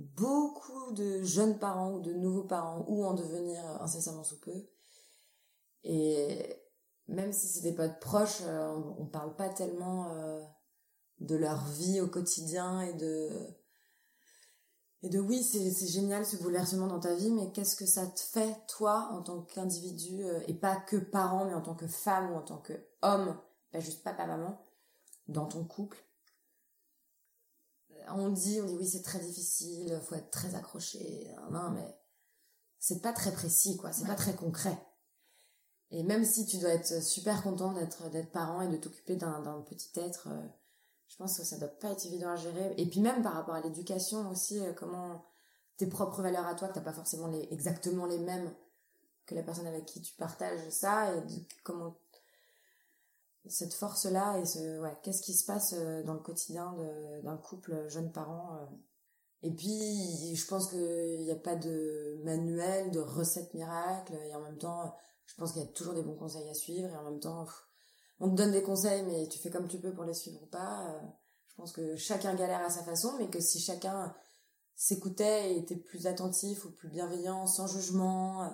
beaucoup 0.00 0.92
de 0.92 1.22
jeunes 1.22 1.58
parents 1.58 1.92
ou 1.92 2.00
de 2.00 2.12
nouveaux 2.12 2.44
parents 2.44 2.84
ou 2.88 3.04
en 3.04 3.14
devenir 3.14 3.64
incessamment 3.80 4.24
sous 4.24 4.40
peu. 4.40 4.66
Et 5.84 6.60
même 7.08 7.32
si 7.32 7.48
c'est 7.48 7.62
des 7.62 7.74
potes 7.74 8.00
proches, 8.00 8.42
euh, 8.42 8.74
on, 8.98 9.06
parle 9.06 9.34
pas 9.34 9.48
tellement 9.48 10.12
euh, 10.12 10.42
de 11.18 11.36
leur 11.36 11.64
vie 11.66 12.00
au 12.00 12.08
quotidien 12.08 12.82
et 12.82 12.94
de 12.94 13.28
et 15.02 15.08
de 15.08 15.18
oui, 15.18 15.42
c'est 15.42 15.86
génial 15.86 16.26
ce 16.26 16.36
bouleversement 16.36 16.86
dans 16.86 17.00
ta 17.00 17.14
vie, 17.14 17.30
mais 17.30 17.50
qu'est-ce 17.52 17.74
que 17.74 17.86
ça 17.86 18.06
te 18.06 18.20
fait 18.20 18.54
toi 18.68 19.08
en 19.12 19.22
tant 19.22 19.40
qu'individu 19.40 20.22
euh, 20.22 20.40
et 20.46 20.52
pas 20.52 20.76
que 20.76 20.96
parent, 20.96 21.46
mais 21.46 21.54
en 21.54 21.62
tant 21.62 21.74
que 21.74 21.86
femme 21.86 22.32
ou 22.32 22.34
en 22.34 22.42
tant 22.42 22.58
que 22.58 22.74
homme, 23.00 23.34
pas 23.72 23.80
juste 23.80 24.04
papa 24.04 24.26
maman, 24.26 24.62
dans 25.26 25.46
ton 25.46 25.64
couple? 25.64 25.96
On 28.08 28.30
dit, 28.30 28.60
on 28.60 28.66
dit 28.66 28.76
oui, 28.76 28.86
c'est 28.86 29.02
très 29.02 29.18
difficile, 29.18 30.00
faut 30.02 30.14
être 30.14 30.30
très 30.30 30.54
accroché. 30.54 31.32
Non, 31.50 31.70
mais 31.70 31.96
c'est 32.78 33.00
pas 33.00 33.12
très 33.12 33.32
précis, 33.32 33.76
quoi. 33.76 33.92
C'est 33.92 34.06
pas 34.06 34.14
très 34.14 34.34
concret. 34.34 34.78
Et 35.90 36.02
même 36.02 36.24
si 36.24 36.46
tu 36.46 36.58
dois 36.58 36.70
être 36.70 37.02
super 37.02 37.42
content 37.42 37.72
d'être 37.72 38.08
d'être 38.10 38.30
parent 38.30 38.62
et 38.62 38.68
de 38.68 38.76
t'occuper 38.76 39.16
d'un 39.16 39.64
petit 39.68 39.90
être, 39.98 40.28
euh, 40.28 40.46
je 41.08 41.16
pense 41.16 41.36
que 41.36 41.44
ça 41.44 41.58
doit 41.58 41.68
pas 41.68 41.90
être 41.90 42.06
évident 42.06 42.30
à 42.30 42.36
gérer. 42.36 42.74
Et 42.76 42.86
puis 42.86 43.00
même 43.00 43.22
par 43.22 43.34
rapport 43.34 43.54
à 43.54 43.60
l'éducation 43.60 44.28
aussi, 44.30 44.60
euh, 44.60 44.72
comment 44.72 45.24
tes 45.76 45.86
propres 45.86 46.22
valeurs 46.22 46.46
à 46.46 46.54
toi, 46.54 46.68
que 46.68 46.74
t'as 46.74 46.80
pas 46.80 46.92
forcément 46.92 47.26
les, 47.26 47.48
exactement 47.50 48.06
les 48.06 48.18
mêmes 48.18 48.52
que 49.26 49.34
la 49.34 49.42
personne 49.42 49.66
avec 49.66 49.86
qui 49.86 50.00
tu 50.00 50.14
partages 50.14 50.68
ça, 50.70 51.14
et 51.14 51.22
comment 51.62 51.96
cette 53.48 53.74
force-là 53.74 54.38
et 54.38 54.44
ce, 54.44 54.80
ouais, 54.80 54.96
qu'est-ce 55.02 55.22
qui 55.22 55.34
se 55.34 55.44
passe 55.44 55.74
euh, 55.76 56.02
dans 56.02 56.14
le 56.14 56.20
quotidien 56.20 56.74
d'un 57.22 57.36
couple 57.36 57.88
jeune 57.88 58.12
parent. 58.12 58.56
Euh. 58.56 58.66
Et 59.42 59.50
puis, 59.50 60.36
je 60.36 60.46
pense 60.46 60.68
qu'il 60.68 61.22
n'y 61.22 61.30
a 61.30 61.36
pas 61.36 61.56
de 61.56 62.20
manuel, 62.24 62.90
de 62.90 63.00
recette 63.00 63.54
miracle, 63.54 64.14
et 64.14 64.34
en 64.34 64.42
même 64.42 64.58
temps, 64.58 64.94
je 65.24 65.34
pense 65.36 65.52
qu'il 65.52 65.62
y 65.62 65.64
a 65.64 65.68
toujours 65.68 65.94
des 65.94 66.02
bons 66.02 66.16
conseils 66.16 66.48
à 66.48 66.54
suivre, 66.54 66.90
et 66.90 66.96
en 66.96 67.04
même 67.04 67.20
temps, 67.20 67.46
on 68.18 68.30
te 68.30 68.34
donne 68.34 68.52
des 68.52 68.62
conseils, 68.62 69.02
mais 69.04 69.28
tu 69.28 69.38
fais 69.38 69.50
comme 69.50 69.66
tu 69.66 69.78
peux 69.78 69.94
pour 69.94 70.04
les 70.04 70.14
suivre 70.14 70.42
ou 70.42 70.46
pas. 70.46 70.88
Euh. 70.90 71.00
Je 71.46 71.54
pense 71.54 71.72
que 71.72 71.96
chacun 71.96 72.34
galère 72.34 72.64
à 72.64 72.70
sa 72.70 72.82
façon, 72.82 73.14
mais 73.18 73.28
que 73.28 73.40
si 73.40 73.60
chacun 73.60 74.14
s'écoutait 74.76 75.52
et 75.52 75.58
était 75.58 75.76
plus 75.76 76.06
attentif 76.06 76.64
ou 76.64 76.70
plus 76.70 76.88
bienveillant, 76.88 77.46
sans 77.46 77.66
jugement, 77.66 78.50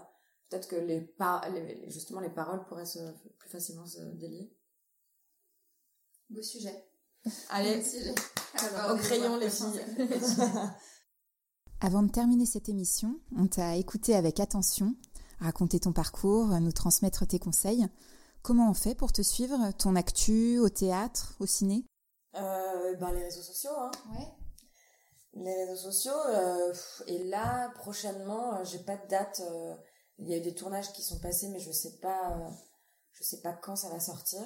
peut-être 0.48 0.66
que 0.66 0.76
les, 0.76 1.12
les, 1.52 1.90
justement 1.90 2.20
les 2.20 2.30
paroles 2.30 2.64
pourraient 2.64 2.84
plus 3.38 3.48
facilement 3.48 3.86
se 3.86 4.00
délier. 4.14 4.55
Beau 6.30 6.42
sujet. 6.42 6.84
Allez, 7.50 7.82
au 8.90 8.96
crayon 8.96 9.36
les 9.36 9.50
filles. 9.50 9.80
Avant 11.80 12.02
de 12.02 12.10
terminer 12.10 12.46
cette 12.46 12.68
émission, 12.68 13.20
on 13.36 13.46
t'a 13.46 13.76
écouté 13.76 14.14
avec 14.14 14.40
attention, 14.40 14.94
raconter 15.40 15.80
ton 15.80 15.92
parcours, 15.92 16.48
nous 16.60 16.72
transmettre 16.72 17.26
tes 17.26 17.38
conseils. 17.38 17.86
Comment 18.42 18.70
on 18.70 18.74
fait 18.74 18.94
pour 18.94 19.12
te 19.12 19.22
suivre? 19.22 19.72
Ton 19.78 19.96
actu 19.96 20.58
au 20.58 20.68
théâtre, 20.68 21.36
au 21.40 21.46
ciné? 21.46 21.84
Euh, 22.36 22.94
ben, 22.96 23.12
Les 23.12 23.24
réseaux 23.24 23.42
sociaux. 23.42 23.76
Hein. 23.76 23.90
Ouais. 24.12 24.28
Les 25.34 25.64
réseaux 25.64 25.90
sociaux. 25.90 26.18
Euh, 26.28 26.72
et 27.06 27.24
là, 27.24 27.70
prochainement, 27.74 28.54
euh, 28.54 28.64
j'ai 28.64 28.78
pas 28.78 28.96
de 28.96 29.06
date. 29.08 29.42
Euh, 29.44 29.74
il 30.18 30.28
y 30.28 30.34
a 30.34 30.38
eu 30.38 30.40
des 30.40 30.54
tournages 30.54 30.92
qui 30.92 31.02
sont 31.02 31.18
passés, 31.20 31.48
mais 31.48 31.58
je 31.58 31.70
sais 31.70 31.98
pas, 31.98 32.38
je 33.12 33.22
sais 33.22 33.42
pas 33.42 33.52
quand 33.52 33.76
ça 33.76 33.90
va 33.90 34.00
sortir. 34.00 34.42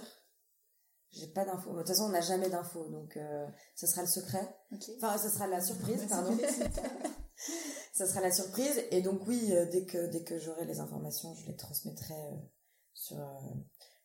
J'ai 1.13 1.27
pas 1.27 1.45
d'infos. 1.45 1.73
De 1.73 1.79
toute 1.79 1.89
façon, 1.89 2.05
on 2.05 2.11
n'a 2.11 2.21
jamais 2.21 2.49
d'infos, 2.49 2.89
donc 2.89 3.17
euh, 3.17 3.47
ce 3.75 3.87
sera 3.87 4.03
le 4.03 4.09
secret. 4.09 4.57
Enfin, 4.97 5.19
ce 5.19 5.29
sera 5.29 5.49
la 5.49 5.61
surprise, 5.61 6.07
pardon. 6.09 6.37
ça 7.93 8.07
sera 8.07 8.21
la 8.21 8.31
surprise. 8.31 8.85
Et 8.91 9.03
donc 9.03 9.27
oui, 9.27 9.53
euh, 9.53 9.67
dès 9.71 9.85
que 9.85 10.07
dès 10.07 10.23
que 10.23 10.39
j'aurai 10.39 10.65
les 10.67 10.79
informations, 10.79 11.35
je 11.35 11.47
les 11.47 11.57
transmettrai 11.57 12.15
euh, 12.15 12.37
sur 12.95 13.19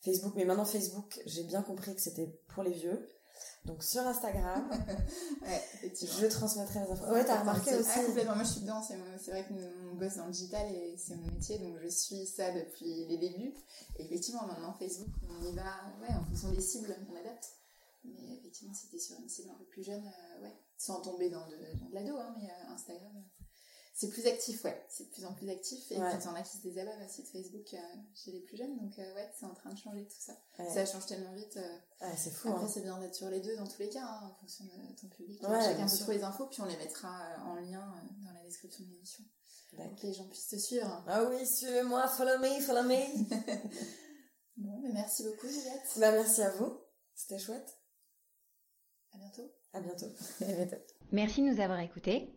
Facebook. 0.04 0.34
Mais 0.36 0.46
maintenant 0.46 0.66
Facebook, 0.66 1.22
j'ai 1.28 1.44
bien 1.44 1.62
compris 1.62 1.94
que 1.94 2.02
c'était 2.02 2.28
pour 2.48 2.64
les 2.64 2.74
vieux. 2.74 3.08
Donc 3.66 3.84
sur 3.84 4.02
Instagram, 4.02 4.70
ouais, 5.42 5.92
je 5.94 6.28
transmettrai 6.28 6.82
les 6.82 6.92
infos. 6.92 7.12
Ouais, 7.12 7.26
t'as 7.26 7.40
remarqué 7.40 7.76
aussi. 7.76 7.90
Ah, 7.96 8.36
Moi, 8.36 8.44
je 8.44 8.50
suis 8.50 8.62
dedans. 8.62 8.82
C'est 8.84 9.32
vrai 9.32 9.44
que 9.44 9.54
mon 9.54 9.96
boss 9.96 10.18
dans 10.18 10.28
le 10.28 10.32
digital 10.32 10.72
et 10.72 10.96
c'est 10.98 11.16
mon 11.16 11.32
métier, 11.32 11.58
donc 11.58 11.78
je 11.82 11.88
suis 11.88 12.26
ça 12.28 12.52
depuis 12.52 13.06
les 13.08 13.18
débuts. 13.18 13.54
Et 13.98 14.06
effectivement, 14.06 14.46
maintenant 14.46 14.74
Facebook, 14.74 15.10
on 15.30 15.44
y 15.44 15.54
va, 15.54 15.64
ouais, 16.02 16.16
en 16.16 16.24
fonction 16.26 16.52
des 16.52 16.62
cibles, 16.62 16.96
on 17.12 17.16
adapte. 17.16 17.54
Mais 18.04 18.36
effectivement, 18.38 18.74
si 18.74 18.88
t'es 18.88 19.00
sur 19.00 19.20
une 19.20 19.28
cible 19.28 19.50
un 19.50 19.58
peu 19.58 19.66
plus 19.66 19.84
jeune, 19.84 20.06
euh, 20.06 20.44
ouais, 20.44 20.54
sans 20.78 21.02
tomber 21.02 21.32
dans 21.32 21.48
de, 21.48 21.56
dans 21.80 21.90
de 21.90 21.96
l'ado, 21.96 22.18
hein, 22.18 22.36
mais 22.38 22.48
euh, 22.48 22.74
Instagram, 22.74 23.24
c'est 23.98 24.10
plus 24.10 24.28
actif, 24.28 24.62
ouais. 24.66 24.86
C'est 24.90 25.06
de 25.06 25.10
plus 25.10 25.24
en 25.24 25.34
plus 25.34 25.50
actif. 25.50 25.90
Et 25.90 25.96
puis, 25.96 26.04
il 26.20 26.26
y 26.26 26.28
en 26.28 26.36
a 26.36 26.42
qui 26.42 26.58
se 26.58 26.64
désabonnent 26.64 27.02
aussi 27.06 27.24
de 27.24 27.28
Facebook 27.30 27.74
euh, 27.74 27.78
chez 28.14 28.34
les 28.34 28.42
plus 28.42 28.58
jeunes. 28.58 28.78
Donc, 28.78 29.00
euh, 29.00 29.16
ouais, 29.16 29.32
c'est 29.40 29.46
en 29.46 29.54
train 29.54 29.72
de 29.72 29.78
changer 29.78 30.06
tout 30.06 30.20
ça. 30.20 30.34
Ça 30.58 30.86
change 30.86 31.06
tellement 31.06 31.32
vite. 31.32 31.56
Euh. 31.56 32.08
c'est 32.18 32.32
fou. 32.32 32.50
Après, 32.50 32.66
hein. 32.66 32.70
c'est 32.72 32.82
bien 32.82 33.00
d'être 33.00 33.16
sur 33.16 33.30
les 33.30 33.40
deux 33.40 33.56
dans 33.56 33.66
tous 33.66 33.80
les 33.80 33.90
cas, 33.90 34.04
hein, 34.04 34.30
en 34.30 34.34
fonction 34.34 34.66
de 34.66 35.00
ton 35.00 35.08
public. 35.08 35.42
Chacun 35.42 35.88
peut 35.88 35.98
trouver 35.98 36.18
les 36.18 36.24
infos, 36.26 36.46
puis 36.48 36.62
on 36.62 36.66
les 36.66 36.76
mettra 36.76 37.38
en 37.46 37.56
lien 37.56 37.90
dans 38.26 38.34
la 38.34 38.44
description 38.44 38.84
de 38.84 38.90
l'émission. 38.90 39.24
Pour 39.78 39.96
que 39.96 40.08
les 40.08 40.14
gens 40.14 40.28
puissent 40.28 40.50
te 40.50 40.58
suivre. 40.58 41.04
Ah 41.08 41.24
oui, 41.24 41.48
suivez-moi, 41.48 42.06
follow 42.10 42.38
me, 42.40 42.62
follow 42.62 42.84
me. 42.84 42.96
bon, 44.58 44.80
mais 44.82 44.92
merci 44.92 45.24
beaucoup, 45.24 45.48
Juliette. 45.48 45.98
Bah, 45.98 46.12
merci 46.12 46.42
à 46.42 46.52
vous. 46.52 46.82
C'était 47.14 47.40
chouette. 47.40 47.78
À 49.14 49.18
bientôt. 49.18 49.54
À 49.72 49.80
bientôt. 49.80 50.08
à 50.42 50.46
bientôt. 50.46 50.78
Merci 51.12 51.42
de 51.42 51.48
nous 51.48 51.62
avoir 51.62 51.80
écoutés. 51.80 52.34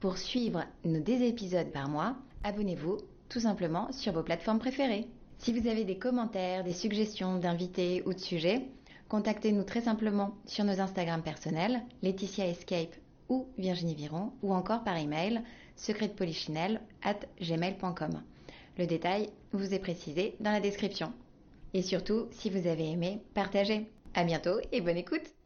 Pour 0.00 0.16
suivre 0.16 0.64
nos 0.84 1.00
deux 1.00 1.22
épisodes 1.22 1.72
par 1.72 1.88
mois, 1.88 2.16
abonnez-vous 2.44 2.98
tout 3.28 3.40
simplement 3.40 3.90
sur 3.90 4.12
vos 4.12 4.22
plateformes 4.22 4.60
préférées. 4.60 5.08
Si 5.38 5.52
vous 5.52 5.68
avez 5.68 5.84
des 5.84 5.98
commentaires, 5.98 6.62
des 6.62 6.72
suggestions 6.72 7.38
d'invités 7.38 8.02
ou 8.06 8.14
de 8.14 8.18
sujets, 8.18 8.62
contactez-nous 9.08 9.64
très 9.64 9.80
simplement 9.80 10.34
sur 10.46 10.64
nos 10.64 10.80
Instagram 10.80 11.22
personnels, 11.22 11.82
Laetitia 12.02 12.46
Escape 12.46 12.94
ou 13.28 13.46
Virginie 13.58 13.96
Viron, 13.96 14.32
ou 14.42 14.54
encore 14.54 14.84
par 14.84 14.96
email 14.96 15.42
secretpolichinelle 15.74 16.80
at 17.02 17.18
gmail.com. 17.40 18.22
Le 18.78 18.86
détail 18.86 19.30
vous 19.52 19.74
est 19.74 19.80
précisé 19.80 20.36
dans 20.38 20.52
la 20.52 20.60
description. 20.60 21.12
Et 21.74 21.82
surtout, 21.82 22.28
si 22.30 22.50
vous 22.50 22.68
avez 22.68 22.88
aimé, 22.88 23.20
partagez. 23.34 23.90
À 24.14 24.24
bientôt 24.24 24.58
et 24.72 24.80
bonne 24.80 24.96
écoute! 24.96 25.37